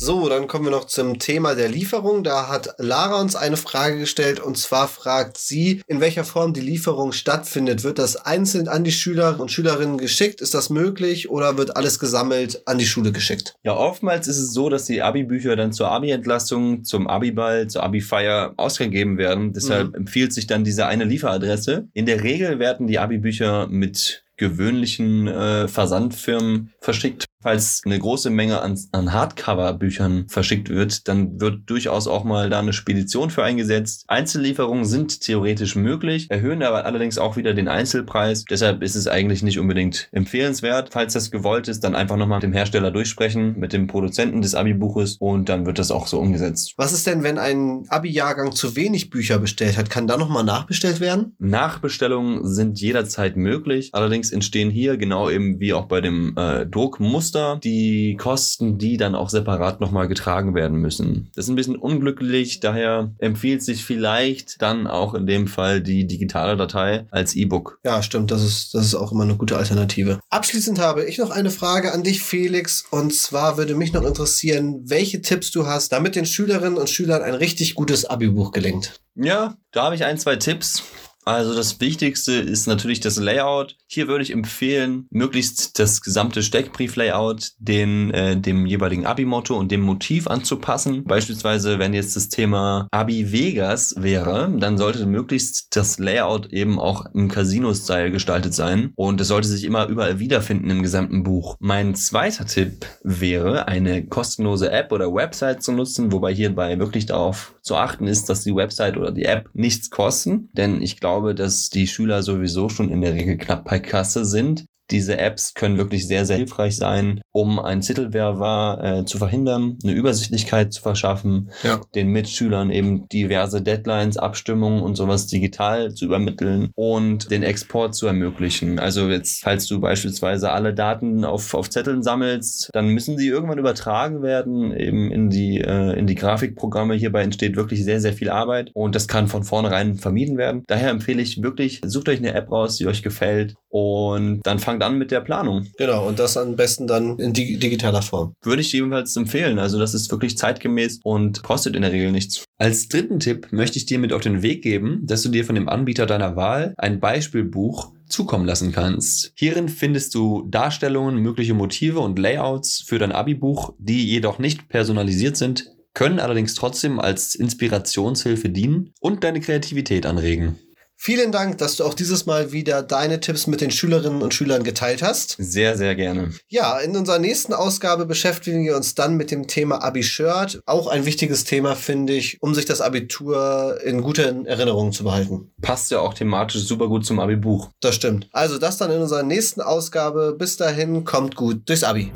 So, 0.00 0.28
dann 0.28 0.46
kommen 0.46 0.66
wir 0.66 0.70
noch 0.70 0.84
zum 0.84 1.18
Thema 1.18 1.56
der 1.56 1.68
Lieferung. 1.68 2.22
Da 2.22 2.48
hat 2.48 2.76
Lara 2.78 3.20
uns 3.20 3.34
eine 3.34 3.56
Frage 3.56 3.98
gestellt 3.98 4.38
und 4.38 4.56
zwar 4.56 4.86
fragt 4.86 5.38
sie, 5.38 5.82
in 5.88 6.00
welcher 6.00 6.22
Form 6.22 6.52
die 6.52 6.60
Lieferung 6.60 7.10
stattfindet. 7.10 7.82
Wird 7.82 7.98
das 7.98 8.14
einzeln 8.14 8.68
an 8.68 8.84
die 8.84 8.92
Schüler 8.92 9.40
und 9.40 9.50
Schülerinnen 9.50 9.98
geschickt? 9.98 10.40
Ist 10.40 10.54
das 10.54 10.70
möglich 10.70 11.30
oder 11.30 11.58
wird 11.58 11.76
alles 11.76 11.98
gesammelt 11.98 12.62
an 12.64 12.78
die 12.78 12.86
Schule 12.86 13.10
geschickt? 13.10 13.56
Ja, 13.64 13.76
oftmals 13.76 14.28
ist 14.28 14.38
es 14.38 14.52
so, 14.52 14.68
dass 14.68 14.84
die 14.84 15.02
Abi-Bücher 15.02 15.56
dann 15.56 15.72
zur 15.72 15.90
Abi-Entlassung, 15.90 16.84
zum 16.84 17.08
Abi-Ball, 17.08 17.66
zur 17.66 17.82
Abi-Feier 17.82 18.54
ausgegeben 18.56 19.18
werden. 19.18 19.52
Deshalb 19.52 19.88
mhm. 19.88 19.94
empfiehlt 19.96 20.32
sich 20.32 20.46
dann 20.46 20.62
diese 20.62 20.86
eine 20.86 21.02
Lieferadresse. 21.02 21.88
In 21.92 22.06
der 22.06 22.22
Regel 22.22 22.60
werden 22.60 22.86
die 22.86 23.00
Abi-Bücher 23.00 23.66
mit 23.66 24.22
gewöhnlichen 24.36 25.26
äh, 25.26 25.66
Versandfirmen 25.66 26.72
verschickt. 26.80 27.27
Falls 27.40 27.82
eine 27.84 27.98
große 27.98 28.30
Menge 28.30 28.62
an, 28.62 28.76
an 28.90 29.12
Hardcover-Büchern 29.12 30.26
verschickt 30.28 30.70
wird, 30.70 31.06
dann 31.06 31.40
wird 31.40 31.70
durchaus 31.70 32.08
auch 32.08 32.24
mal 32.24 32.50
da 32.50 32.58
eine 32.58 32.72
Spedition 32.72 33.30
für 33.30 33.44
eingesetzt. 33.44 34.04
Einzellieferungen 34.08 34.84
sind 34.84 35.20
theoretisch 35.20 35.76
möglich, 35.76 36.30
erhöhen 36.30 36.64
aber 36.64 36.84
allerdings 36.84 37.16
auch 37.16 37.36
wieder 37.36 37.54
den 37.54 37.68
Einzelpreis. 37.68 38.44
Deshalb 38.44 38.82
ist 38.82 38.96
es 38.96 39.06
eigentlich 39.06 39.44
nicht 39.44 39.60
unbedingt 39.60 40.08
empfehlenswert. 40.10 40.90
Falls 40.92 41.12
das 41.12 41.30
gewollt 41.30 41.68
ist, 41.68 41.84
dann 41.84 41.94
einfach 41.94 42.16
nochmal 42.16 42.38
mit 42.38 42.42
dem 42.42 42.52
Hersteller 42.52 42.90
durchsprechen, 42.90 43.56
mit 43.56 43.72
dem 43.72 43.86
Produzenten 43.86 44.42
des 44.42 44.56
Abi-Buches 44.56 45.16
und 45.20 45.48
dann 45.48 45.64
wird 45.64 45.78
das 45.78 45.92
auch 45.92 46.08
so 46.08 46.18
umgesetzt. 46.18 46.74
Was 46.76 46.92
ist 46.92 47.06
denn, 47.06 47.22
wenn 47.22 47.38
ein 47.38 47.84
Abi-Jahrgang 47.88 48.50
zu 48.50 48.74
wenig 48.74 49.10
Bücher 49.10 49.38
bestellt 49.38 49.76
hat? 49.76 49.90
Kann 49.90 50.08
da 50.08 50.16
nochmal 50.16 50.44
nachbestellt 50.44 50.98
werden? 50.98 51.36
Nachbestellungen 51.38 52.46
sind 52.46 52.80
jederzeit 52.80 53.36
möglich. 53.36 53.90
Allerdings 53.92 54.32
entstehen 54.32 54.70
hier, 54.70 54.96
genau 54.96 55.30
eben 55.30 55.60
wie 55.60 55.72
auch 55.72 55.86
bei 55.86 56.00
dem 56.00 56.36
äh, 56.36 56.66
Druck, 56.66 56.98
Muster, 57.28 57.60
die 57.62 58.16
Kosten, 58.16 58.78
die 58.78 58.96
dann 58.96 59.14
auch 59.14 59.28
separat 59.28 59.80
nochmal 59.80 60.08
getragen 60.08 60.54
werden 60.54 60.78
müssen. 60.78 61.30
Das 61.34 61.44
ist 61.44 61.50
ein 61.50 61.56
bisschen 61.56 61.76
unglücklich, 61.76 62.60
daher 62.60 63.12
empfiehlt 63.18 63.62
sich 63.62 63.84
vielleicht 63.84 64.62
dann 64.62 64.86
auch 64.86 65.12
in 65.12 65.26
dem 65.26 65.46
Fall 65.46 65.82
die 65.82 66.06
digitale 66.06 66.56
Datei 66.56 67.06
als 67.10 67.34
E-Book. 67.34 67.80
Ja, 67.84 68.02
stimmt, 68.02 68.30
das 68.30 68.42
ist, 68.42 68.72
das 68.72 68.86
ist 68.86 68.94
auch 68.94 69.12
immer 69.12 69.24
eine 69.24 69.36
gute 69.36 69.58
Alternative. 69.58 70.20
Abschließend 70.30 70.78
habe 70.78 71.04
ich 71.04 71.18
noch 71.18 71.30
eine 71.30 71.50
Frage 71.50 71.92
an 71.92 72.02
dich, 72.02 72.22
Felix, 72.22 72.86
und 72.90 73.14
zwar 73.14 73.58
würde 73.58 73.74
mich 73.74 73.92
noch 73.92 74.04
interessieren, 74.04 74.80
welche 74.86 75.20
Tipps 75.20 75.50
du 75.50 75.66
hast, 75.66 75.92
damit 75.92 76.16
den 76.16 76.24
Schülerinnen 76.24 76.78
und 76.78 76.88
Schülern 76.88 77.20
ein 77.20 77.34
richtig 77.34 77.74
gutes 77.74 78.06
Abi-Buch 78.06 78.52
gelingt. 78.52 79.00
Ja, 79.14 79.58
da 79.72 79.84
habe 79.84 79.96
ich 79.96 80.04
ein, 80.04 80.16
zwei 80.16 80.36
Tipps. 80.36 80.82
Also 81.28 81.54
das 81.54 81.78
Wichtigste 81.78 82.32
ist 82.32 82.66
natürlich 82.66 83.00
das 83.00 83.18
Layout. 83.18 83.76
Hier 83.86 84.08
würde 84.08 84.22
ich 84.22 84.32
empfehlen, 84.32 85.06
möglichst 85.10 85.78
das 85.78 86.00
gesamte 86.00 86.42
Steckbrief-Layout 86.42 87.52
den, 87.58 88.10
äh, 88.12 88.40
dem 88.40 88.64
jeweiligen 88.64 89.04
Abi-Motto 89.04 89.54
und 89.54 89.70
dem 89.70 89.82
Motiv 89.82 90.26
anzupassen. 90.26 91.04
Beispielsweise, 91.04 91.78
wenn 91.78 91.92
jetzt 91.92 92.16
das 92.16 92.30
Thema 92.30 92.88
Abi 92.92 93.30
Vegas 93.30 93.94
wäre, 93.98 94.50
dann 94.58 94.78
sollte 94.78 95.04
möglichst 95.04 95.76
das 95.76 95.98
Layout 95.98 96.46
eben 96.46 96.78
auch 96.78 97.04
im 97.12 97.28
Casino-Style 97.28 98.10
gestaltet 98.10 98.54
sein 98.54 98.92
und 98.96 99.20
es 99.20 99.28
sollte 99.28 99.48
sich 99.48 99.64
immer 99.64 99.86
überall 99.86 100.20
wiederfinden 100.20 100.70
im 100.70 100.82
gesamten 100.82 101.24
Buch. 101.24 101.56
Mein 101.60 101.94
zweiter 101.94 102.46
Tipp 102.46 102.86
wäre, 103.04 103.68
eine 103.68 104.06
kostenlose 104.06 104.70
App 104.70 104.92
oder 104.92 105.12
Website 105.12 105.62
zu 105.62 105.72
nutzen, 105.72 106.10
wobei 106.10 106.32
hierbei 106.32 106.78
wirklich 106.78 107.04
darauf 107.04 107.52
zu 107.60 107.76
achten 107.76 108.06
ist, 108.06 108.30
dass 108.30 108.44
die 108.44 108.56
Website 108.56 108.96
oder 108.96 109.12
die 109.12 109.26
App 109.26 109.50
nichts 109.52 109.90
kosten, 109.90 110.48
denn 110.54 110.80
ich 110.80 110.98
glaube, 110.98 111.17
glaube, 111.18 111.34
dass 111.34 111.68
die 111.68 111.88
Schüler 111.88 112.22
sowieso 112.22 112.68
schon 112.68 112.90
in 112.90 113.00
der 113.00 113.12
Regel 113.12 113.36
knapp 113.38 113.64
bei 113.64 113.80
Kasse 113.80 114.24
sind. 114.24 114.66
Diese 114.90 115.18
Apps 115.18 115.54
können 115.54 115.78
wirklich 115.78 116.06
sehr, 116.06 116.24
sehr 116.24 116.36
hilfreich 116.36 116.76
sein, 116.76 117.20
um 117.32 117.58
ein 117.58 117.82
Zettelwerfer 117.82 118.80
äh, 118.82 119.04
zu 119.04 119.18
verhindern, 119.18 119.78
eine 119.82 119.92
Übersichtlichkeit 119.92 120.72
zu 120.72 120.82
verschaffen, 120.82 121.50
ja. 121.62 121.80
den 121.94 122.08
Mitschülern 122.08 122.70
eben 122.70 123.08
diverse 123.08 123.62
Deadlines, 123.62 124.16
Abstimmungen 124.16 124.82
und 124.82 124.96
sowas 124.96 125.26
digital 125.26 125.94
zu 125.94 126.06
übermitteln 126.06 126.70
und 126.74 127.30
den 127.30 127.42
Export 127.42 127.94
zu 127.94 128.06
ermöglichen. 128.06 128.78
Also 128.78 129.08
jetzt, 129.08 129.42
falls 129.42 129.66
du 129.66 129.80
beispielsweise 129.80 130.50
alle 130.50 130.74
Daten 130.74 131.24
auf, 131.24 131.54
auf 131.54 131.70
Zetteln 131.70 132.02
sammelst, 132.02 132.70
dann 132.72 132.88
müssen 132.88 133.16
die 133.16 133.28
irgendwann 133.28 133.58
übertragen 133.58 134.22
werden, 134.22 134.72
eben 134.74 135.10
in 135.10 135.30
die, 135.30 135.60
äh, 135.60 135.98
in 135.98 136.06
die 136.06 136.14
Grafikprogramme. 136.14 136.94
Hierbei 136.94 137.22
entsteht 137.22 137.56
wirklich 137.56 137.84
sehr, 137.84 138.00
sehr 138.00 138.12
viel 138.12 138.30
Arbeit 138.30 138.70
und 138.74 138.94
das 138.94 139.08
kann 139.08 139.28
von 139.28 139.44
vornherein 139.44 139.96
vermieden 139.96 140.38
werden. 140.38 140.64
Daher 140.66 140.90
empfehle 140.90 141.22
ich 141.22 141.42
wirklich, 141.42 141.80
sucht 141.84 142.08
euch 142.08 142.18
eine 142.18 142.34
App 142.34 142.50
raus, 142.50 142.76
die 142.76 142.86
euch 142.86 143.02
gefällt 143.02 143.54
und 143.68 144.40
dann 144.44 144.58
fangt 144.58 144.77
an 144.82 144.98
mit 144.98 145.10
der 145.10 145.20
Planung. 145.20 145.66
Genau, 145.76 146.06
und 146.06 146.18
das 146.18 146.36
am 146.36 146.56
besten 146.56 146.86
dann 146.86 147.18
in 147.18 147.32
digitaler 147.32 148.02
Form. 148.02 148.34
Würde 148.42 148.62
ich 148.62 148.72
jedenfalls 148.72 149.16
empfehlen. 149.16 149.58
Also 149.58 149.78
das 149.78 149.94
ist 149.94 150.10
wirklich 150.10 150.38
zeitgemäß 150.38 151.00
und 151.02 151.42
kostet 151.42 151.76
in 151.76 151.82
der 151.82 151.92
Regel 151.92 152.12
nichts. 152.12 152.44
Als 152.58 152.88
dritten 152.88 153.20
Tipp 153.20 153.48
möchte 153.50 153.78
ich 153.78 153.86
dir 153.86 153.98
mit 153.98 154.12
auf 154.12 154.22
den 154.22 154.42
Weg 154.42 154.62
geben, 154.62 155.02
dass 155.04 155.22
du 155.22 155.28
dir 155.28 155.44
von 155.44 155.54
dem 155.54 155.68
Anbieter 155.68 156.06
deiner 156.06 156.36
Wahl 156.36 156.74
ein 156.76 157.00
Beispielbuch 157.00 157.92
zukommen 158.08 158.46
lassen 158.46 158.72
kannst. 158.72 159.32
Hierin 159.34 159.68
findest 159.68 160.14
du 160.14 160.46
Darstellungen, 160.48 161.18
mögliche 161.18 161.54
Motive 161.54 162.00
und 162.00 162.18
Layouts 162.18 162.82
für 162.86 162.98
dein 162.98 163.12
Abi-Buch, 163.12 163.74
die 163.78 164.06
jedoch 164.06 164.38
nicht 164.38 164.68
personalisiert 164.68 165.36
sind, 165.36 165.66
können 165.94 166.20
allerdings 166.20 166.54
trotzdem 166.54 167.00
als 167.00 167.34
Inspirationshilfe 167.34 168.48
dienen 168.50 168.92
und 169.00 169.24
deine 169.24 169.40
Kreativität 169.40 170.06
anregen. 170.06 170.58
Vielen 171.00 171.30
Dank, 171.30 171.58
dass 171.58 171.76
du 171.76 171.84
auch 171.84 171.94
dieses 171.94 172.26
Mal 172.26 172.50
wieder 172.50 172.82
deine 172.82 173.20
Tipps 173.20 173.46
mit 173.46 173.60
den 173.60 173.70
Schülerinnen 173.70 174.20
und 174.20 174.34
Schülern 174.34 174.64
geteilt 174.64 175.00
hast. 175.00 175.36
Sehr, 175.38 175.76
sehr 175.76 175.94
gerne. 175.94 176.32
Ja, 176.48 176.76
in 176.80 176.96
unserer 176.96 177.20
nächsten 177.20 177.52
Ausgabe 177.52 178.04
beschäftigen 178.04 178.64
wir 178.64 178.76
uns 178.76 178.96
dann 178.96 179.16
mit 179.16 179.30
dem 179.30 179.46
Thema 179.46 179.80
Abi-Shirt. 179.84 180.60
Auch 180.66 180.88
ein 180.88 181.06
wichtiges 181.06 181.44
Thema, 181.44 181.76
finde 181.76 182.14
ich, 182.14 182.42
um 182.42 182.52
sich 182.52 182.64
das 182.64 182.80
Abitur 182.80 183.78
in 183.84 184.02
guten 184.02 184.44
Erinnerungen 184.44 184.92
zu 184.92 185.04
behalten. 185.04 185.52
Passt 185.62 185.92
ja 185.92 186.00
auch 186.00 186.14
thematisch 186.14 186.62
super 186.64 186.88
gut 186.88 187.06
zum 187.06 187.20
Abi-Buch. 187.20 187.70
Das 187.80 187.94
stimmt. 187.94 188.28
Also 188.32 188.58
das 188.58 188.76
dann 188.76 188.90
in 188.90 189.00
unserer 189.00 189.22
nächsten 189.22 189.60
Ausgabe. 189.60 190.34
Bis 190.36 190.56
dahin, 190.56 191.04
kommt 191.04 191.36
gut 191.36 191.60
durchs 191.68 191.84
Abi. 191.84 192.10